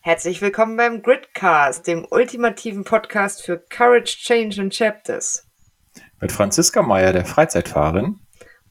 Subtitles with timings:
[0.00, 5.44] Herzlich willkommen beim Gridcast, dem ultimativen Podcast für Courage, Change and Chapters.
[6.20, 8.20] Mit Franziska Meyer, der Freizeitfahrerin.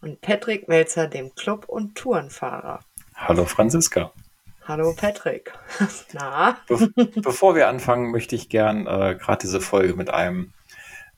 [0.02, 2.80] Und Patrick Melzer, dem Club- und Tourenfahrer.
[3.14, 4.14] Hallo Franziska.
[4.64, 5.52] Hallo Patrick.
[6.14, 6.60] Na?
[6.68, 6.92] Be
[7.22, 10.54] bevor wir anfangen, möchte ich gern äh, gerade diese Folge mit einem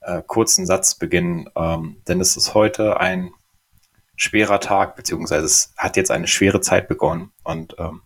[0.02, 3.32] äh, kurzen Satz beginnen, ähm, denn es ist heute ein
[4.16, 8.02] schwerer Tag, beziehungsweise es hat jetzt eine schwere Zeit begonnen und ähm,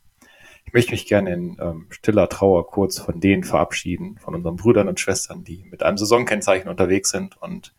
[0.74, 5.00] möchte mich gerne in ähm, stiller Trauer kurz von denen verabschieden, von unseren Brüdern und
[5.00, 7.74] Schwestern, die mit einem Saisonkennzeichen unterwegs sind und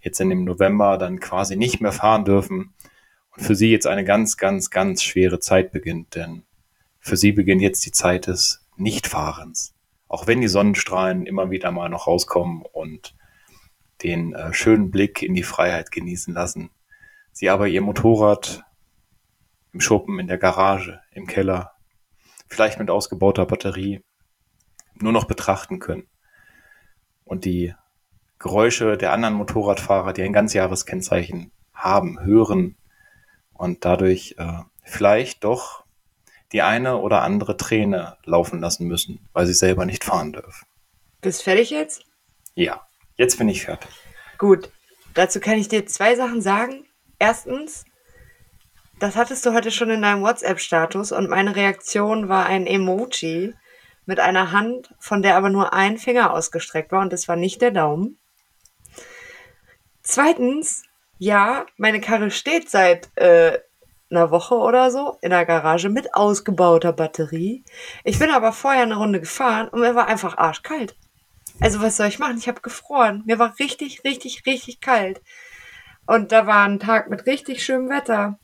[0.00, 2.74] jetzt in dem November dann quasi nicht mehr fahren dürfen
[3.36, 6.42] und für sie jetzt eine ganz, ganz, ganz schwere Zeit beginnt, denn
[6.98, 9.74] für sie beginnt jetzt die Zeit des Nichtfahrens.
[10.08, 13.14] Auch wenn die Sonnenstrahlen immer wieder mal noch rauskommen und
[14.02, 16.70] den äh, schönen Blick in die Freiheit genießen lassen,
[17.30, 18.64] sie aber ihr Motorrad
[19.72, 21.71] im Schuppen, in der Garage, im Keller,
[22.52, 24.02] vielleicht mit ausgebauter Batterie,
[24.94, 26.06] nur noch betrachten können.
[27.24, 27.74] Und die
[28.38, 32.76] Geräusche der anderen Motorradfahrer, die ein Ganzjahreskennzeichen haben, hören
[33.54, 35.84] und dadurch äh, vielleicht doch
[36.52, 40.66] die eine oder andere Träne laufen lassen müssen, weil sie selber nicht fahren dürfen.
[41.20, 42.04] Bist du fertig jetzt?
[42.54, 43.90] Ja, jetzt bin ich fertig.
[44.36, 44.70] Gut,
[45.14, 46.84] dazu kann ich dir zwei Sachen sagen.
[47.18, 47.84] Erstens,
[49.02, 53.52] das hattest du heute schon in deinem WhatsApp-Status und meine Reaktion war ein Emoji
[54.06, 57.60] mit einer Hand, von der aber nur ein Finger ausgestreckt war und das war nicht
[57.62, 58.20] der Daumen.
[60.02, 60.84] Zweitens,
[61.18, 63.58] ja, meine Karre steht seit äh,
[64.08, 67.64] einer Woche oder so in der Garage mit ausgebauter Batterie.
[68.04, 70.94] Ich bin aber vorher eine Runde gefahren und mir war einfach arschkalt.
[71.58, 72.38] Also was soll ich machen?
[72.38, 73.24] Ich habe gefroren.
[73.26, 75.20] Mir war richtig, richtig, richtig kalt.
[76.06, 78.38] Und da war ein Tag mit richtig schönem Wetter.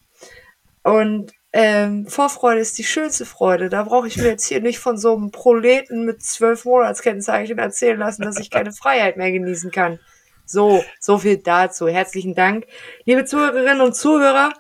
[0.89, 3.69] Und ähm, Vorfreude ist die schönste Freude.
[3.69, 7.99] Da brauche ich mir jetzt hier nicht von so einem Proleten mit zwölf Monatskennzeichen erzählen
[7.99, 9.99] lassen, dass ich keine Freiheit mehr genießen kann.
[10.47, 11.89] So, so viel dazu.
[11.89, 12.65] Herzlichen Dank.
[13.05, 14.55] Liebe Zuhörerinnen und Zuhörer,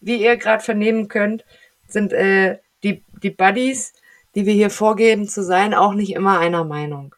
[0.00, 1.44] wie ihr gerade vernehmen könnt,
[1.88, 3.92] sind äh, die, die Buddies,
[4.36, 7.16] die wir hier vorgeben zu sein, auch nicht immer einer Meinung.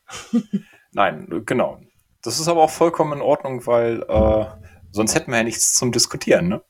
[0.92, 1.80] Nein, genau.
[2.22, 4.46] Das ist aber auch vollkommen in Ordnung, weil äh,
[4.90, 6.62] sonst hätten wir ja nichts zum Diskutieren, ne?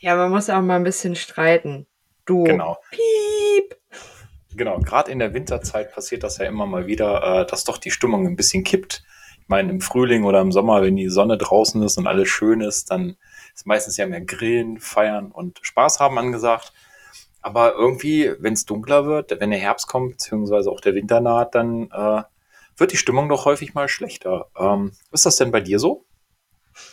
[0.00, 1.86] Ja, man muss auch mal ein bisschen streiten.
[2.24, 2.44] Du.
[2.44, 2.78] Genau.
[2.90, 3.76] Piep.
[4.54, 7.90] Genau, gerade in der Winterzeit passiert das ja immer mal wieder, äh, dass doch die
[7.90, 9.02] Stimmung ein bisschen kippt.
[9.40, 12.60] Ich meine, im Frühling oder im Sommer, wenn die Sonne draußen ist und alles schön
[12.60, 13.16] ist, dann
[13.54, 16.72] ist meistens ja mehr Grillen, Feiern und Spaß haben angesagt.
[17.40, 21.54] Aber irgendwie, wenn es dunkler wird, wenn der Herbst kommt, beziehungsweise auch der Winter naht,
[21.54, 22.22] dann äh,
[22.76, 24.50] wird die Stimmung doch häufig mal schlechter.
[24.56, 26.04] Ähm, ist das denn bei dir so?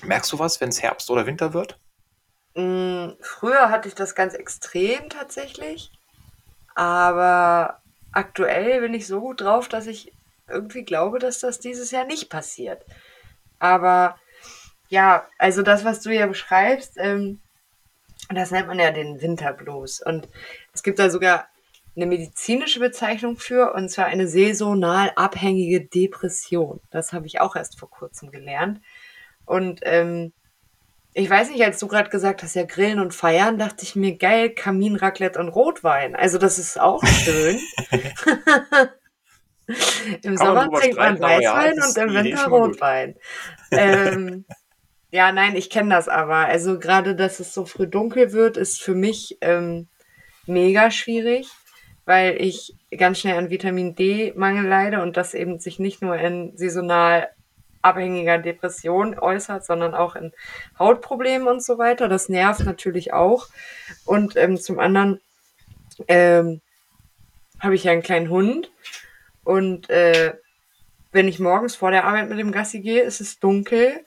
[0.04, 1.80] Merkst du was, wenn es Herbst oder Winter wird?
[2.56, 5.92] Mm, früher hatte ich das ganz extrem tatsächlich,
[6.74, 7.82] aber
[8.14, 10.14] aktuell bin ich so gut drauf, dass ich
[10.48, 12.86] irgendwie glaube, dass das dieses Jahr nicht passiert.
[13.60, 14.18] Aber
[14.90, 17.42] ja, also das, was du ja beschreibst, ähm,
[18.30, 20.02] das nennt man ja den Winterblues.
[20.02, 20.30] Und
[20.74, 21.48] es gibt da sogar
[21.96, 26.82] eine medizinische Bezeichnung für, und zwar eine saisonal abhängige Depression.
[26.92, 28.82] Das habe ich auch erst vor kurzem gelernt.
[29.46, 30.34] Und ähm,
[31.18, 34.18] ich weiß nicht, als du gerade gesagt hast, ja, Grillen und Feiern, dachte ich mir,
[34.18, 36.14] geil, Kamin, Raclette und Rotwein.
[36.14, 37.58] Also das ist auch schön.
[40.24, 43.16] Im Sommer trinkt man Weißwein ja, und im Winter Rotwein.
[43.72, 44.46] ähm,
[45.10, 46.36] ja, nein, ich kenne das aber.
[46.36, 49.88] Also gerade, dass es so früh dunkel wird, ist für mich ähm,
[50.46, 51.48] mega schwierig,
[52.04, 56.56] weil ich ganz schnell an Vitamin D-Mangel leide und das eben sich nicht nur in
[56.58, 57.30] saisonal
[57.86, 60.34] abhängiger Depression äußert, sondern auch in
[60.80, 62.10] Hautproblemen und so weiter.
[62.10, 63.48] Das nervt natürlich auch.
[64.06, 65.22] Und ähm, zum anderen
[66.08, 66.62] ähm,
[67.60, 68.72] habe ich ja einen kleinen Hund
[69.44, 70.34] und äh,
[71.12, 74.06] wenn ich morgens vor der Arbeit mit dem Gassi gehe, ist es dunkel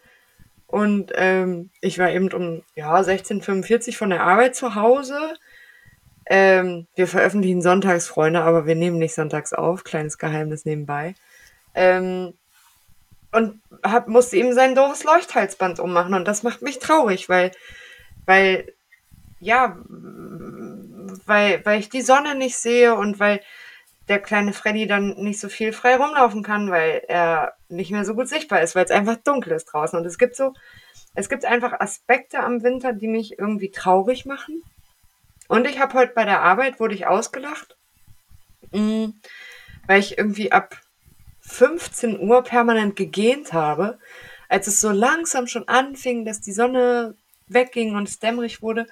[0.66, 5.34] und ähm, ich war eben um ja, 16.45 von der Arbeit zu Hause.
[6.26, 9.82] Ähm, wir veröffentlichen sonntags, Freunde, aber wir nehmen nicht sonntags auf.
[9.84, 11.14] Kleines Geheimnis nebenbei.
[11.74, 12.34] Ähm,
[13.32, 16.14] und hab, musste ihm sein doofes Leuchthalsband ummachen.
[16.14, 17.52] Und das macht mich traurig, weil,
[18.26, 18.72] weil,
[19.40, 19.76] ja,
[21.26, 23.40] weil, weil ich die Sonne nicht sehe und weil
[24.08, 28.14] der kleine Freddy dann nicht so viel frei rumlaufen kann, weil er nicht mehr so
[28.14, 29.98] gut sichtbar ist, weil es einfach dunkel ist draußen.
[29.98, 30.54] Und es gibt so,
[31.14, 34.62] es gibt einfach Aspekte am Winter, die mich irgendwie traurig machen.
[35.48, 37.76] Und ich habe heute bei der Arbeit, wurde ich ausgelacht,
[38.72, 39.08] mm,
[39.86, 40.76] weil ich irgendwie ab
[41.48, 43.98] 15 Uhr permanent gegähnt habe,
[44.48, 47.14] als es so langsam schon anfing, dass die Sonne
[47.48, 48.86] wegging und es dämmerig wurde.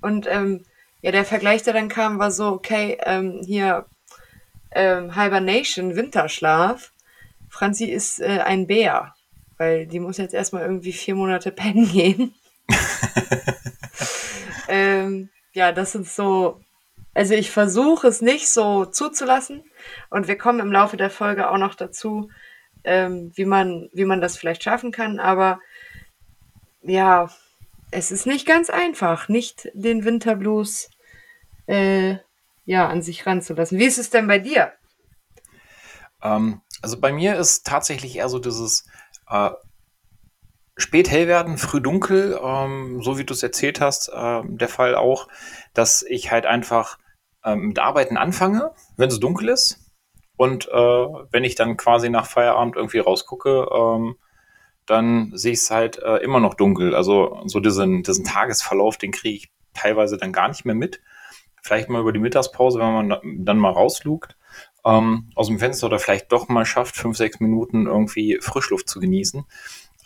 [0.00, 0.64] Und ähm,
[1.02, 3.86] ja, der Vergleich, der dann kam, war so, okay, ähm, hier
[4.72, 6.92] ähm, Hibernation, Winterschlaf.
[7.48, 9.14] Franzi ist äh, ein Bär,
[9.56, 12.34] weil die muss jetzt erstmal irgendwie vier Monate pennen gehen.
[14.68, 16.60] ähm, ja, das sind so.
[17.18, 19.64] Also ich versuche es nicht so zuzulassen
[20.08, 22.30] und wir kommen im Laufe der Folge auch noch dazu,
[22.84, 25.18] ähm, wie man wie man das vielleicht schaffen kann.
[25.18, 25.58] Aber
[26.80, 27.28] ja,
[27.90, 30.90] es ist nicht ganz einfach, nicht den Winterblues
[31.66, 32.18] äh,
[32.66, 33.80] ja an sich ranzulassen.
[33.80, 34.74] Wie ist es denn bei dir?
[36.22, 38.86] Ähm, also bei mir ist tatsächlich eher so dieses
[39.28, 39.50] äh,
[40.76, 44.94] spät hell werden, früh dunkel, ähm, so wie du es erzählt hast, äh, der Fall
[44.94, 45.26] auch,
[45.74, 46.96] dass ich halt einfach
[47.44, 49.80] ähm, mit Arbeiten anfange, wenn es dunkel ist.
[50.36, 54.16] Und äh, wenn ich dann quasi nach Feierabend irgendwie rausgucke, ähm,
[54.86, 56.94] dann sehe ich es halt äh, immer noch dunkel.
[56.94, 61.00] Also so diesen, diesen Tagesverlauf, den kriege ich teilweise dann gar nicht mehr mit.
[61.62, 64.36] Vielleicht mal über die Mittagspause, wenn man dann mal rauslugt
[64.84, 69.00] ähm, aus dem Fenster oder vielleicht doch mal schafft, fünf, sechs Minuten irgendwie Frischluft zu
[69.00, 69.44] genießen.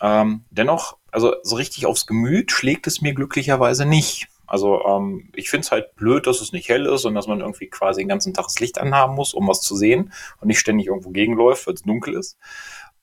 [0.01, 4.27] Ähm, dennoch, also so richtig aufs Gemüt schlägt es mir glücklicherweise nicht.
[4.45, 7.39] Also ähm, ich finde es halt blöd, dass es nicht hell ist und dass man
[7.39, 10.59] irgendwie quasi den ganzen Tag das Licht anhaben muss, um was zu sehen und nicht
[10.59, 12.37] ständig irgendwo gegenläuft, weil es dunkel ist.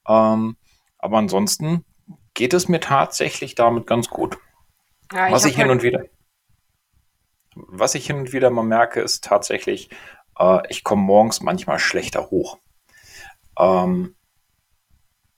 [0.07, 0.57] Ähm,
[0.99, 1.85] aber ansonsten
[2.35, 4.39] geht es mir tatsächlich damit ganz gut.
[5.13, 6.05] Ja, was ich, hin halt und wieder,
[7.55, 9.91] was ich hin und wieder mal merke, ist tatsächlich,
[10.39, 12.59] äh, ich komme morgens manchmal schlechter hoch.
[13.59, 14.15] Ähm,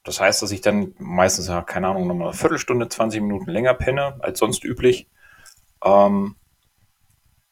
[0.03, 3.73] das heißt, dass ich dann meistens, ja, keine Ahnung, nochmal eine Viertelstunde, 20 Minuten länger
[3.73, 5.09] penne als sonst üblich.
[5.83, 6.35] Ähm,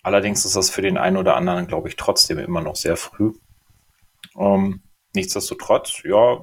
[0.03, 3.33] allerdings ist das für den einen oder anderen, glaube ich, trotzdem immer noch sehr früh.
[4.37, 4.81] Ähm,
[5.13, 6.41] nichtsdestotrotz, ja,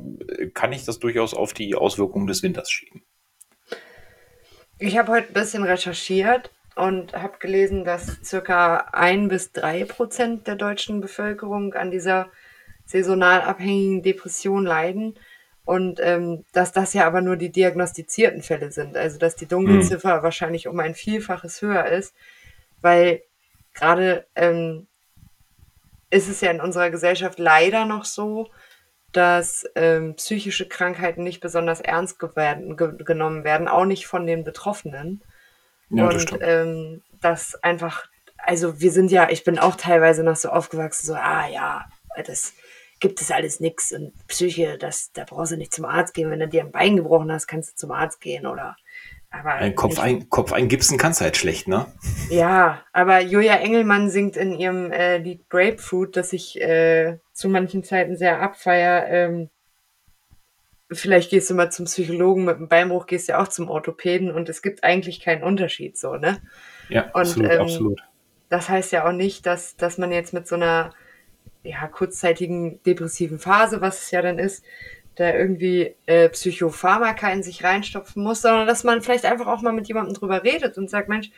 [0.54, 3.02] kann ich das durchaus auf die Auswirkungen des Winters schieben.
[4.78, 10.46] Ich habe heute ein bisschen recherchiert und habe gelesen, dass circa ein bis drei Prozent
[10.46, 12.30] der deutschen Bevölkerung an dieser
[12.84, 15.18] saisonal abhängigen Depression leiden.
[15.68, 18.96] Und ähm, dass das ja aber nur die diagnostizierten Fälle sind.
[18.96, 20.22] Also dass die Dunkelziffer hm.
[20.22, 22.14] wahrscheinlich um ein Vielfaches höher ist,
[22.80, 23.22] weil
[23.74, 24.86] gerade ähm,
[26.08, 28.48] ist es ja in unserer Gesellschaft leider noch so,
[29.12, 32.30] dass ähm, psychische Krankheiten nicht besonders ernst ge
[33.04, 35.22] genommen werden, auch nicht von den Betroffenen.
[35.90, 38.06] Ja, und das, ähm, das einfach,
[38.38, 41.84] also wir sind ja, ich bin auch teilweise noch so aufgewachsen, so, ah ja,
[42.24, 42.54] das
[43.00, 46.30] gibt es alles nichts und Psyche, das, da brauchst du nicht zum Arzt gehen.
[46.30, 48.76] Wenn du dir ein Bein gebrochen hast, kannst du zum Arzt gehen oder.
[49.30, 51.86] Aber ein Kopf, ein, Kopf eingipsen kannst du halt schlecht, ne?
[52.30, 57.84] Ja, aber Julia Engelmann singt in ihrem äh, Lied Grapefruit, das ich äh, zu manchen
[57.84, 59.06] Zeiten sehr abfeier.
[59.08, 59.50] Ähm,
[60.90, 64.48] vielleicht gehst du mal zum Psychologen mit einem Beinbruch, gehst ja auch zum Orthopäden und
[64.48, 66.40] es gibt eigentlich keinen Unterschied so, ne?
[66.88, 68.00] Ja, und, absolut, ähm, absolut.
[68.48, 70.94] Das heißt ja auch nicht, dass, dass man jetzt mit so einer
[71.62, 74.64] ja, kurzzeitigen depressiven Phase, was es ja dann ist,
[75.16, 79.72] da irgendwie äh, Psychopharmaka in sich reinstopfen muss, sondern dass man vielleicht einfach auch mal
[79.72, 81.30] mit jemandem drüber redet und sagt, Mensch,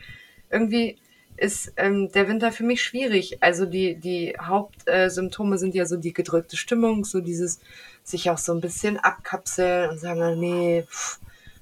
[0.51, 0.97] irgendwie
[1.37, 3.41] ist ähm, der Winter für mich schwierig.
[3.41, 7.59] Also die, die Hauptsymptome äh, sind ja so die gedrückte Stimmung, so dieses
[8.03, 11.19] sich auch so ein bisschen abkapseln und sagen, ah, nee, pff,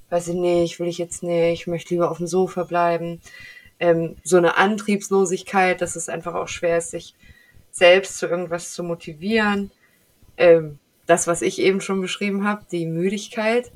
[0.10, 3.22] weiß ich nicht, will ich jetzt nicht, ich möchte lieber auf dem Sofa bleiben.
[3.80, 7.16] Ähm, so eine Antriebslosigkeit, dass es einfach auch schwer ist, sich
[7.72, 9.72] selbst zu irgendwas zu motivieren.
[10.38, 13.72] Ähm, das, was ich eben schon beschrieben habe, die Müdigkeit.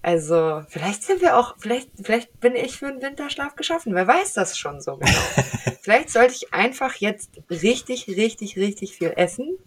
[0.00, 3.94] Also, vielleicht sind wir auch, vielleicht, vielleicht bin ich für einen Winterschlaf geschaffen.
[3.94, 5.12] Wer weiß das schon so genau.
[5.82, 9.58] vielleicht sollte ich einfach jetzt richtig, richtig, richtig viel essen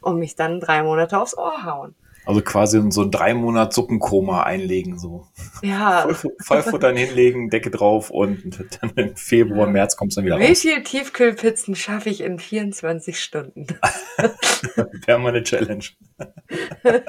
[0.00, 1.94] und mich dann drei Monate aufs Ohr hauen.
[2.24, 5.26] Also quasi so ein drei Monat Suppenkoma einlegen, so.
[5.62, 6.08] Ja.
[6.44, 9.66] Vollfuttern hinlegen, Decke drauf und dann im Februar.
[9.66, 10.50] März kommst du dann wieder Wie raus.
[10.50, 13.66] Wie viele Tiefkühlpizzen schaffe ich in 24 Stunden?
[15.06, 15.84] Wäre mal eine Challenge.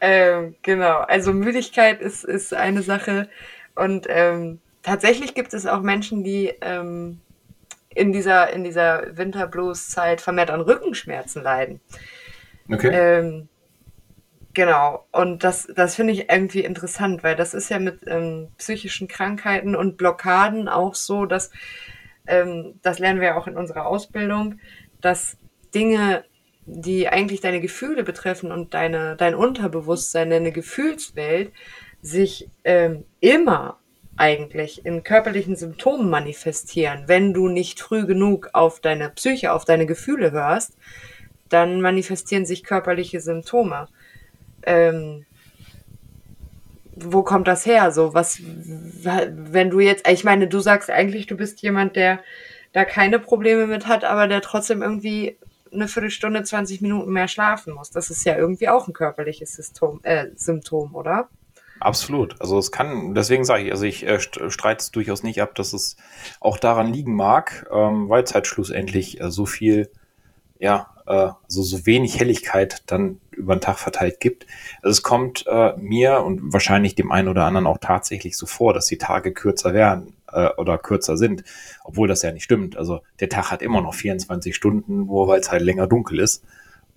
[0.00, 3.30] ähm, genau, also Müdigkeit ist, ist eine Sache
[3.74, 7.20] und ähm, tatsächlich gibt es auch Menschen, die ähm,
[7.94, 11.80] in dieser, in dieser Winterblues-Zeit vermehrt an Rückenschmerzen leiden.
[12.72, 12.90] Okay.
[12.92, 13.48] Ähm,
[14.54, 15.06] genau.
[15.12, 19.74] Und das, das finde ich irgendwie interessant, weil das ist ja mit ähm, psychischen Krankheiten
[19.76, 21.50] und Blockaden auch so, dass
[22.26, 24.58] ähm, das lernen wir auch in unserer Ausbildung,
[25.00, 25.36] dass
[25.74, 26.24] Dinge,
[26.64, 31.52] die eigentlich deine Gefühle betreffen und deine, dein Unterbewusstsein, deine Gefühlswelt,
[32.02, 33.78] sich ähm, immer
[34.16, 39.86] eigentlich in körperlichen Symptomen manifestieren, wenn du nicht früh genug auf deine Psyche, auf deine
[39.86, 40.76] Gefühle hörst,
[41.52, 43.88] dann manifestieren sich körperliche Symptome.
[44.64, 45.26] Ähm,
[46.94, 47.90] wo kommt das her?
[47.90, 52.20] So, was, wenn du jetzt, ich meine, du sagst eigentlich, du bist jemand, der
[52.72, 55.38] da keine Probleme mit hat, aber der trotzdem irgendwie
[55.72, 57.90] eine Viertelstunde, 20 Minuten mehr schlafen muss.
[57.90, 61.28] Das ist ja irgendwie auch ein körperliches Symptom, äh, Symptom oder?
[61.80, 62.40] Absolut.
[62.40, 65.72] Also es kann, deswegen sage ich, also ich äh, streite es durchaus nicht ab, dass
[65.72, 65.96] es
[66.40, 69.90] auch daran liegen mag, ähm, weil es halt schlussendlich äh, so viel,
[70.58, 74.46] ja, äh, so, wenig Helligkeit dann über den Tag verteilt gibt.
[74.82, 78.72] Also es kommt äh, mir und wahrscheinlich dem einen oder anderen auch tatsächlich so vor,
[78.72, 81.44] dass die Tage kürzer werden äh, oder kürzer sind,
[81.84, 82.76] obwohl das ja nicht stimmt.
[82.76, 86.44] Also der Tag hat immer noch 24 Stunden, wo weil es halt länger dunkel ist.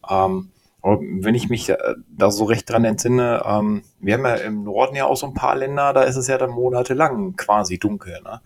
[0.10, 1.78] Ähm, wenn ich mich äh,
[2.16, 5.34] da so recht dran entsinne, ähm, wir haben ja im Norden ja auch so ein
[5.34, 8.22] paar Länder, da ist es ja dann monatelang quasi dunkel.
[8.24, 8.40] Ne?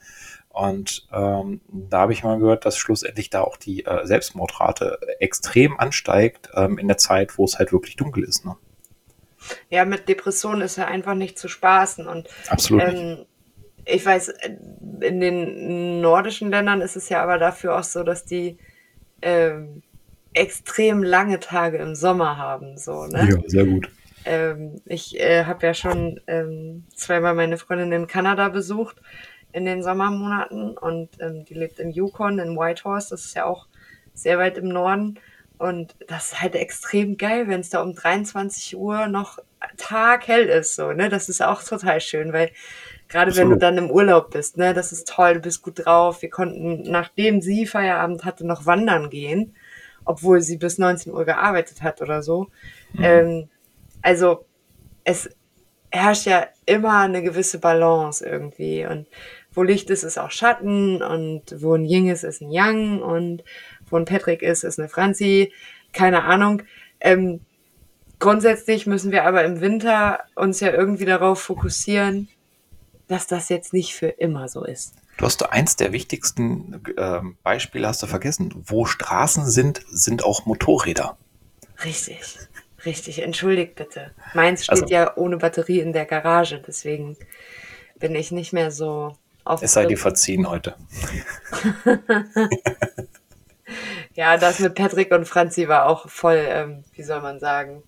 [0.50, 5.80] Und ähm, da habe ich mal gehört, dass schlussendlich da auch die äh, Selbstmordrate extrem
[5.80, 8.46] ansteigt ähm, in der Zeit, wo es halt wirklich dunkel ist.
[8.46, 8.58] Ne?
[9.70, 12.08] Ja, mit Depressionen ist ja einfach nicht zu spaßen.
[12.08, 12.84] Und, Absolut.
[12.84, 13.26] Ähm,
[13.86, 14.34] ich weiß,
[15.02, 18.58] in den nordischen Ländern ist es ja aber dafür auch so, dass die
[19.22, 19.82] ähm,
[20.34, 22.78] extrem lange Tage im Sommer haben.
[22.78, 23.30] So, ne?
[23.32, 23.90] Ja, sehr gut.
[24.26, 28.98] Ähm, ich äh, habe ja schon ähm, zweimal meine Freundin in Kanada besucht
[29.52, 33.68] in den Sommermonaten und ähm, die lebt in Yukon, in Whitehorse, das ist ja auch
[34.14, 35.20] sehr weit im Norden.
[35.58, 39.40] Und das ist halt extrem geil, wenn es da um 23 Uhr noch
[39.76, 41.10] taghell ist, so, ne?
[41.10, 42.52] Das ist auch total schön, weil
[43.10, 46.22] gerade wenn du dann im Urlaub bist, ne, das ist toll, du bist gut drauf.
[46.22, 49.54] Wir konnten, nachdem sie Feierabend hatte, noch wandern gehen
[50.10, 52.48] obwohl sie bis 19 Uhr gearbeitet hat oder so.
[52.94, 53.04] Mhm.
[53.04, 53.50] Ähm,
[54.02, 54.46] also
[55.04, 55.30] es
[55.92, 59.06] herrscht ja immer eine gewisse Balance irgendwie und
[59.60, 63.44] wo Licht ist, ist auch Schatten und wo ein Ying ist, ist ein Yang und
[63.90, 65.52] wo ein Patrick ist, ist eine Franzi.
[65.92, 66.62] Keine Ahnung.
[67.02, 67.42] Ähm,
[68.20, 72.30] grundsätzlich müssen wir aber im Winter uns ja irgendwie darauf fokussieren,
[73.10, 74.94] dass das jetzt nicht für immer so ist.
[75.18, 78.64] Du hast eins der wichtigsten äh, Beispiele hast du vergessen.
[78.66, 81.18] Wo Straßen sind, sind auch Motorräder.
[81.84, 82.22] Richtig,
[82.86, 83.24] richtig.
[83.24, 84.12] Entschuldigt bitte.
[84.34, 87.18] Meins steht also, ja ohne Batterie in der Garage, deswegen
[88.00, 89.18] bin ich nicht mehr so.
[89.62, 90.76] Es sei dir verziehen heute.
[94.16, 97.84] ja, das mit Patrick und Franzi war auch voll, ähm, wie soll man sagen,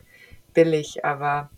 [0.54, 1.50] billig, aber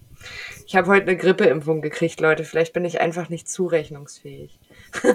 [0.65, 2.43] ich habe heute eine Grippeimpfung gekriegt, Leute.
[2.45, 4.59] Vielleicht bin ich einfach nicht zurechnungsfähig.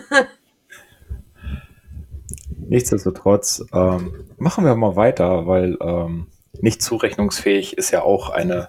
[2.57, 6.27] Nichtsdestotrotz ähm, machen wir mal weiter, weil ähm,
[6.61, 8.69] nicht zurechnungsfähig ist ja auch eine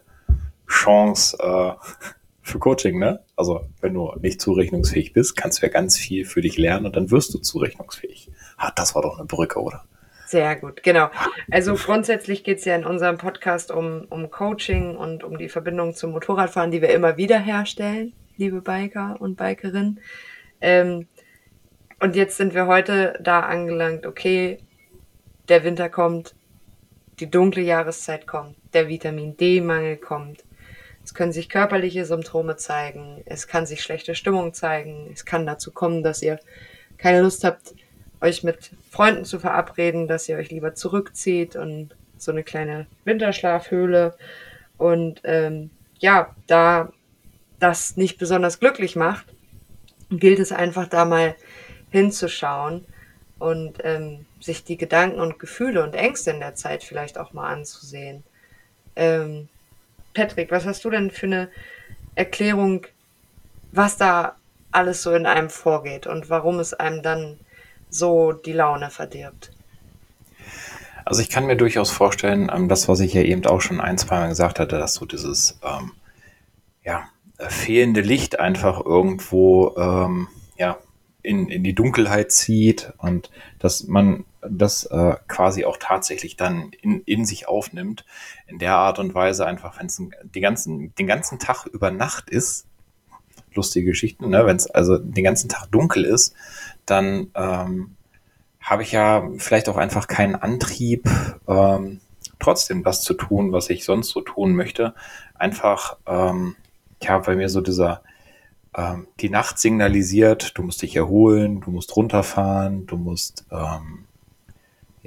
[0.67, 1.73] Chance äh,
[2.49, 3.23] für Coaching, ne?
[3.35, 6.95] Also wenn du nicht zurechnungsfähig bist, kannst du ja ganz viel für dich lernen und
[6.95, 8.29] dann wirst du zurechnungsfähig.
[8.57, 9.83] Ah, das war doch eine Brücke, oder?
[10.25, 11.09] Sehr gut, genau.
[11.49, 15.95] Also grundsätzlich geht es ja in unserem Podcast um, um Coaching und um die Verbindung
[15.95, 19.99] zum Motorradfahren, die wir immer wieder herstellen, liebe Biker und Bikerinnen.
[20.61, 21.07] Ähm,
[21.99, 24.59] und jetzt sind wir heute da angelangt, okay,
[25.47, 26.35] der Winter kommt,
[27.19, 30.43] die dunkle Jahreszeit kommt, der Vitamin D-Mangel kommt.
[31.09, 35.71] Es können sich körperliche Symptome zeigen, es kann sich schlechte Stimmung zeigen, es kann dazu
[35.71, 36.39] kommen, dass ihr
[36.99, 37.73] keine Lust habt,
[38.21, 44.15] euch mit Freunden zu verabreden, dass ihr euch lieber zurückzieht und so eine kleine Winterschlafhöhle.
[44.77, 46.93] Und ähm, ja, da
[47.57, 49.25] das nicht besonders glücklich macht,
[50.11, 51.35] gilt es einfach da mal
[51.89, 52.85] hinzuschauen
[53.39, 57.51] und ähm, sich die Gedanken und Gefühle und Ängste in der Zeit vielleicht auch mal
[57.51, 58.23] anzusehen.
[58.95, 59.49] Ähm,
[60.13, 61.49] Patrick, was hast du denn für eine
[62.15, 62.85] Erklärung,
[63.71, 64.35] was da
[64.71, 67.39] alles so in einem vorgeht und warum es einem dann
[67.89, 69.51] so die Laune verdirbt?
[71.05, 73.97] Also ich kann mir durchaus vorstellen, ähm, das, was ich ja eben auch schon ein,
[73.97, 75.93] zwei Mal gesagt hatte, dass so dieses ähm,
[76.83, 77.05] ja,
[77.47, 80.77] fehlende Licht einfach irgendwo ähm, ja,
[81.23, 87.01] in, in die Dunkelheit zieht und dass man das äh, quasi auch tatsächlich dann in,
[87.01, 88.05] in sich aufnimmt.
[88.47, 92.29] In der Art und Weise einfach, wenn es den ganzen, den ganzen Tag über Nacht
[92.29, 92.65] ist,
[93.53, 94.45] lustige Geschichten, ne?
[94.45, 96.35] wenn es also den ganzen Tag dunkel ist,
[96.85, 97.95] dann ähm,
[98.59, 101.09] habe ich ja vielleicht auch einfach keinen Antrieb,
[101.47, 101.99] ähm,
[102.39, 104.93] trotzdem das zu tun, was ich sonst so tun möchte.
[105.33, 106.55] Einfach, ähm,
[107.01, 108.01] ja, weil mir so dieser
[108.75, 114.05] ähm, die Nacht signalisiert, du musst dich erholen, du musst runterfahren, du musst, ähm,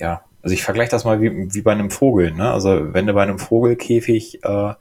[0.03, 2.53] ja, also ich vergleiche das mal wie, wie bei einem Vogel, ne?
[2.53, 4.77] Also wenn du bei einem Vogelkäfig äh, eine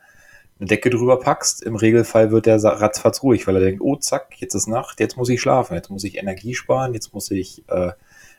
[0.59, 4.55] Decke drüber packst, im Regelfall wird der ratzfatz ruhig, weil er denkt, oh zack, jetzt
[4.55, 7.91] ist Nacht, jetzt muss ich schlafen, jetzt muss ich Energie sparen, jetzt muss ich äh,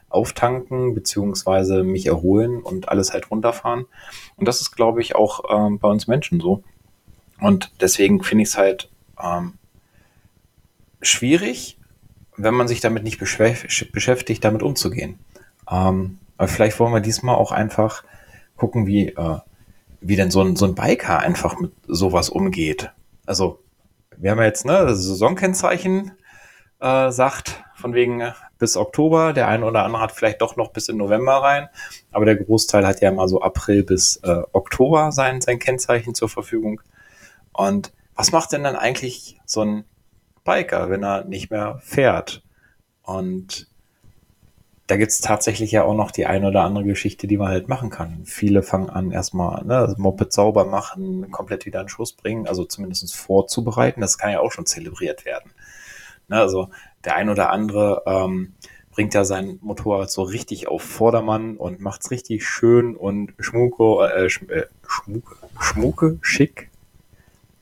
[0.08, 3.86] auftanken, beziehungsweise mich erholen und alles halt runterfahren.
[4.36, 6.64] Und das ist, glaube ich, auch ähm, bei uns Menschen so.
[7.40, 8.90] Und deswegen finde ich es halt
[9.22, 9.54] ähm,
[11.00, 11.78] schwierig,
[12.36, 15.20] wenn man sich damit nicht beschäftigt, damit umzugehen.
[15.70, 18.02] Ähm, aber vielleicht wollen wir diesmal auch einfach
[18.56, 19.38] gucken, wie, äh,
[20.00, 22.90] wie denn so ein, so ein Biker einfach mit sowas umgeht.
[23.26, 23.62] Also,
[24.16, 26.10] wir haben ja jetzt, ne, Saisonkennzeichen
[26.80, 30.88] äh, sagt, von wegen bis Oktober, der eine oder andere hat vielleicht doch noch bis
[30.88, 31.68] in November rein,
[32.10, 36.28] aber der Großteil hat ja mal so April bis äh, Oktober sein, sein Kennzeichen zur
[36.28, 36.80] Verfügung.
[37.52, 39.84] Und was macht denn dann eigentlich so ein
[40.42, 42.42] Biker, wenn er nicht mehr fährt?
[43.04, 43.68] Und
[44.86, 47.68] da gibt es tatsächlich ja auch noch die eine oder andere Geschichte, die man halt
[47.68, 48.22] machen kann.
[48.24, 52.64] Viele fangen an, erstmal ne, das Moped sauber machen, komplett wieder in Schuss bringen, also
[52.64, 54.00] zumindest vorzubereiten.
[54.00, 55.52] Das kann ja auch schon zelebriert werden.
[56.28, 56.68] Ne, also
[57.04, 58.54] der ein oder andere ähm,
[58.90, 64.12] bringt ja sein Motorrad so richtig auf Vordermann und macht es richtig schön und schmuke,
[64.12, 66.70] äh, sch, äh, schmuke, schmuke, schick.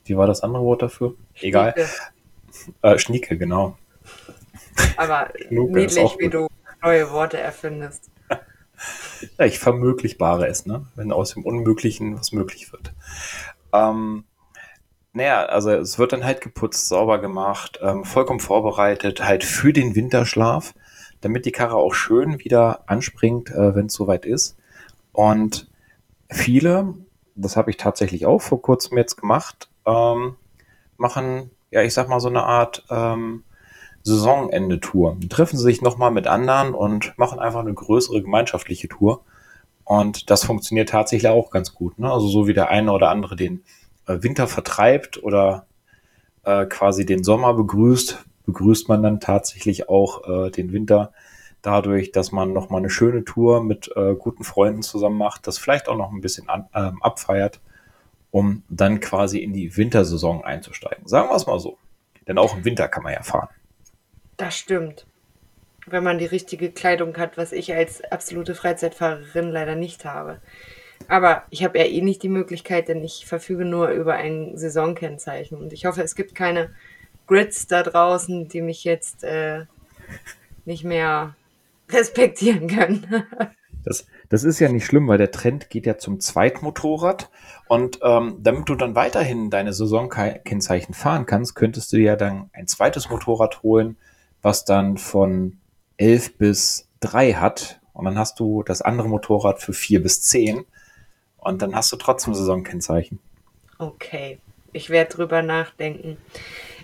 [0.05, 1.15] Wie war das andere Wort dafür?
[1.41, 1.75] Egal.
[2.83, 3.77] Äh, Schnieke, genau.
[4.97, 6.50] Aber niedlich, wie du
[6.83, 8.11] neue Worte erfindest.
[9.39, 10.87] ja, ich vermöglichbare es, ne?
[10.95, 12.93] wenn aus dem Unmöglichen was möglich wird.
[13.73, 14.25] Ähm,
[15.13, 19.97] naja, also es wird dann halt geputzt, sauber gemacht, ähm, vollkommen vorbereitet, halt für den
[19.97, 20.75] Winterschlaf,
[21.21, 24.57] damit die Karre auch schön wieder anspringt, äh, wenn es soweit ist.
[25.13, 25.69] Und
[26.31, 26.95] viele,
[27.35, 30.37] das habe ich tatsächlich auch vor kurzem jetzt gemacht, ähm,
[30.97, 33.43] machen, ja, ich sag mal so eine Art ähm,
[34.03, 35.19] Saisonende-Tour.
[35.29, 39.23] Treffen sie sich nochmal mit anderen und machen einfach eine größere gemeinschaftliche Tour.
[39.85, 41.99] Und das funktioniert tatsächlich auch ganz gut.
[41.99, 42.11] Ne?
[42.11, 43.63] Also so wie der eine oder andere den
[44.07, 45.67] äh, Winter vertreibt oder
[46.45, 51.13] äh, quasi den Sommer begrüßt, begrüßt man dann tatsächlich auch äh, den Winter
[51.63, 55.89] dadurch, dass man nochmal eine schöne Tour mit äh, guten Freunden zusammen macht, das vielleicht
[55.89, 57.61] auch noch ein bisschen an, ähm, abfeiert,
[58.31, 61.07] um dann quasi in die Wintersaison einzusteigen.
[61.07, 61.77] Sagen wir es mal so.
[62.27, 63.49] Denn auch im Winter kann man ja fahren.
[64.41, 65.07] Das stimmt.
[65.87, 70.41] Wenn man die richtige Kleidung hat, was ich als absolute Freizeitfahrerin leider nicht habe.
[71.09, 75.59] Aber ich habe ja eh nicht die Möglichkeit, denn ich verfüge nur über ein Saisonkennzeichen.
[75.59, 76.71] Und ich hoffe, es gibt keine
[77.27, 79.67] Grids da draußen, die mich jetzt äh,
[80.65, 81.37] nicht mehr
[81.91, 83.27] respektieren können.
[83.85, 87.29] das, das ist ja nicht schlimm, weil der Trend geht ja zum Zweitmotorrad.
[87.69, 92.67] Und ähm, damit du dann weiterhin deine Saisonkennzeichen fahren kannst, könntest du ja dann ein
[92.67, 93.99] zweites Motorrad holen,
[94.43, 95.59] was dann von
[95.97, 97.81] 11 bis 3 hat.
[97.93, 100.65] Und dann hast du das andere Motorrad für 4 bis 10.
[101.39, 103.19] Und dann hast du trotzdem Saisonkennzeichen.
[103.79, 104.39] Okay,
[104.73, 106.17] ich werde drüber nachdenken.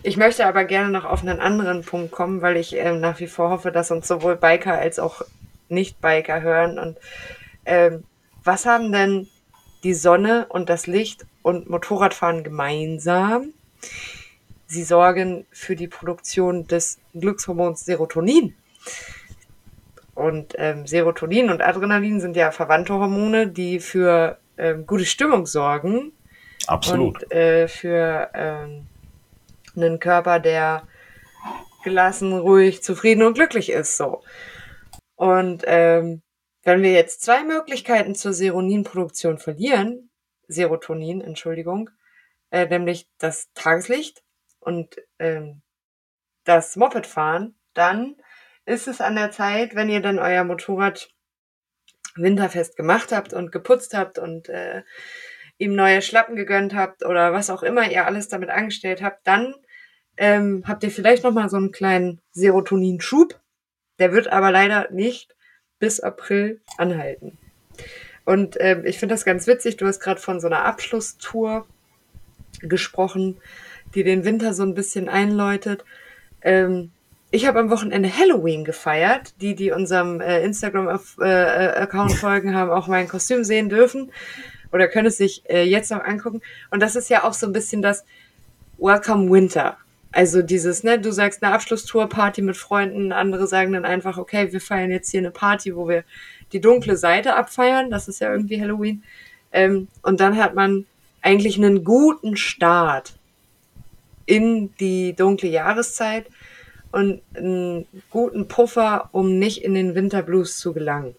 [0.02, 3.26] Ich möchte aber gerne noch auf einen anderen Punkt kommen, weil ich äh, nach wie
[3.26, 5.22] vor hoffe, dass uns sowohl Biker als auch
[5.68, 6.78] Nicht-Biker hören.
[6.78, 6.98] Und
[7.64, 8.04] ähm,
[8.44, 9.28] was haben denn
[9.82, 13.52] die Sonne und das Licht und Motorradfahren gemeinsam?
[14.66, 18.54] Sie sorgen für die Produktion des Glückshormons Serotonin.
[20.14, 26.12] Und ähm, Serotonin und Adrenalin sind ja verwandte Hormone, die für ähm, gute Stimmung sorgen.
[26.66, 27.22] Absolut.
[27.24, 28.86] Und äh, für ähm,
[29.76, 30.86] einen Körper, der
[31.84, 33.96] gelassen, ruhig, zufrieden und glücklich ist.
[33.96, 34.22] So.
[35.14, 36.22] Und ähm,
[36.64, 40.10] wenn wir jetzt zwei Möglichkeiten zur Serotoninproduktion verlieren,
[40.48, 41.90] Serotonin, Entschuldigung,
[42.50, 44.22] äh, nämlich das Tageslicht
[44.66, 45.62] und ähm,
[46.44, 48.16] das Moped fahren, dann
[48.64, 51.08] ist es an der Zeit, wenn ihr dann euer Motorrad
[52.16, 54.82] winterfest gemacht habt und geputzt habt und äh,
[55.56, 59.54] ihm neue Schlappen gegönnt habt oder was auch immer ihr alles damit angestellt habt, dann
[60.16, 63.38] ähm, habt ihr vielleicht noch mal so einen kleinen Serotoninschub.
[64.00, 65.36] Der wird aber leider nicht
[65.78, 67.38] bis April anhalten.
[68.24, 69.76] Und ähm, ich finde das ganz witzig.
[69.76, 71.68] Du hast gerade von so einer Abschlusstour
[72.62, 73.40] gesprochen
[73.96, 75.84] die den Winter so ein bisschen einläutet.
[76.42, 76.90] Ähm,
[77.32, 79.34] ich habe am Wochenende Halloween gefeiert.
[79.40, 84.12] Die, die unserem äh, Instagram-Account äh, äh folgen, haben auch mein Kostüm sehen dürfen
[84.72, 86.40] oder können es sich äh, jetzt noch angucken.
[86.70, 88.04] Und das ist ja auch so ein bisschen das
[88.78, 89.76] Welcome Winter.
[90.12, 94.52] Also dieses, ne, du sagst eine Abschlusstour, Party mit Freunden, andere sagen dann einfach, okay,
[94.52, 96.04] wir feiern jetzt hier eine Party, wo wir
[96.52, 97.90] die dunkle Seite abfeiern.
[97.90, 99.02] Das ist ja irgendwie Halloween.
[99.52, 100.86] Ähm, und dann hat man
[101.22, 103.14] eigentlich einen guten Start
[104.26, 106.26] in die dunkle Jahreszeit
[106.92, 111.14] und einen guten Puffer, um nicht in den Winterblues zu gelangen.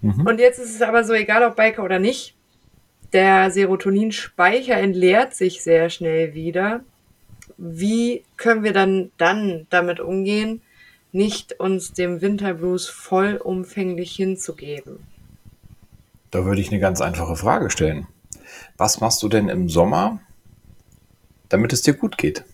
[0.00, 0.26] Mhm.
[0.26, 2.34] Und jetzt ist es aber so, egal ob Biker oder nicht,
[3.12, 6.80] der Serotoninspeicher entleert sich sehr schnell wieder.
[7.58, 10.62] Wie können wir dann, dann damit umgehen,
[11.12, 14.98] nicht uns dem Winterblues vollumfänglich hinzugeben?
[16.30, 18.06] Da würde ich eine ganz einfache Frage stellen.
[18.78, 20.20] Was machst du denn im Sommer,
[21.52, 22.44] damit es dir gut geht.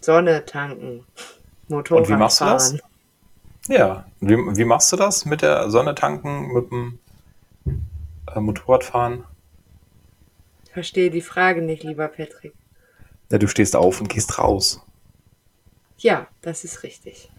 [0.00, 1.04] Sonne tanken.
[1.68, 2.72] Motorrad Und wie machst fahren.
[2.72, 3.76] du das?
[3.76, 6.98] Ja, wie, wie machst du das mit der Sonne tanken, mit dem
[8.34, 9.24] äh, Motorradfahren?
[10.72, 12.52] Verstehe die Frage nicht, lieber Patrick.
[13.30, 14.80] Ja, du stehst auf und gehst raus.
[15.98, 17.30] Ja, das ist richtig.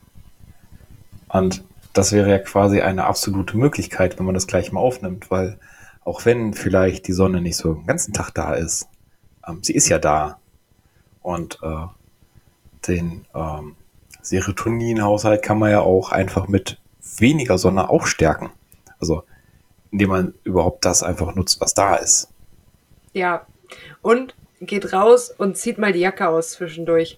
[1.30, 5.60] Und das wäre ja quasi eine absolute Möglichkeit, wenn man das gleich mal aufnimmt, weil
[6.04, 8.88] auch wenn vielleicht die Sonne nicht so den ganzen Tag da ist,
[9.48, 10.40] ähm, sie ist ja da.
[11.22, 11.86] Und äh,
[12.88, 13.76] den ähm,
[14.22, 16.80] Serotoninhaushalt kann man ja auch einfach mit
[17.18, 18.52] weniger Sonne auch stärken.
[19.00, 19.24] Also
[19.92, 22.30] indem man überhaupt das einfach nutzt, was da ist.
[23.14, 23.46] Ja,
[24.02, 27.18] und geht raus und zieht mal die Jacke aus zwischendurch,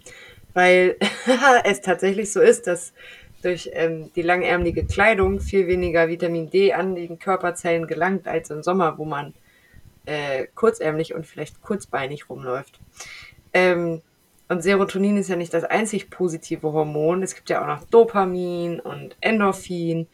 [0.54, 0.96] weil
[1.64, 2.94] es tatsächlich so ist, dass
[3.42, 8.64] durch ähm, die langärmelige Kleidung viel weniger Vitamin D an den Körperzellen gelangt als im
[8.64, 9.34] Sommer, wo man
[10.08, 12.80] äh, kurzärmlich und vielleicht kurzbeinig rumläuft.
[13.54, 14.02] Ähm,
[14.50, 17.22] und Serotonin ist ja nicht das einzig positive Hormon.
[17.22, 20.08] Es gibt ja auch noch Dopamin und Endorphin.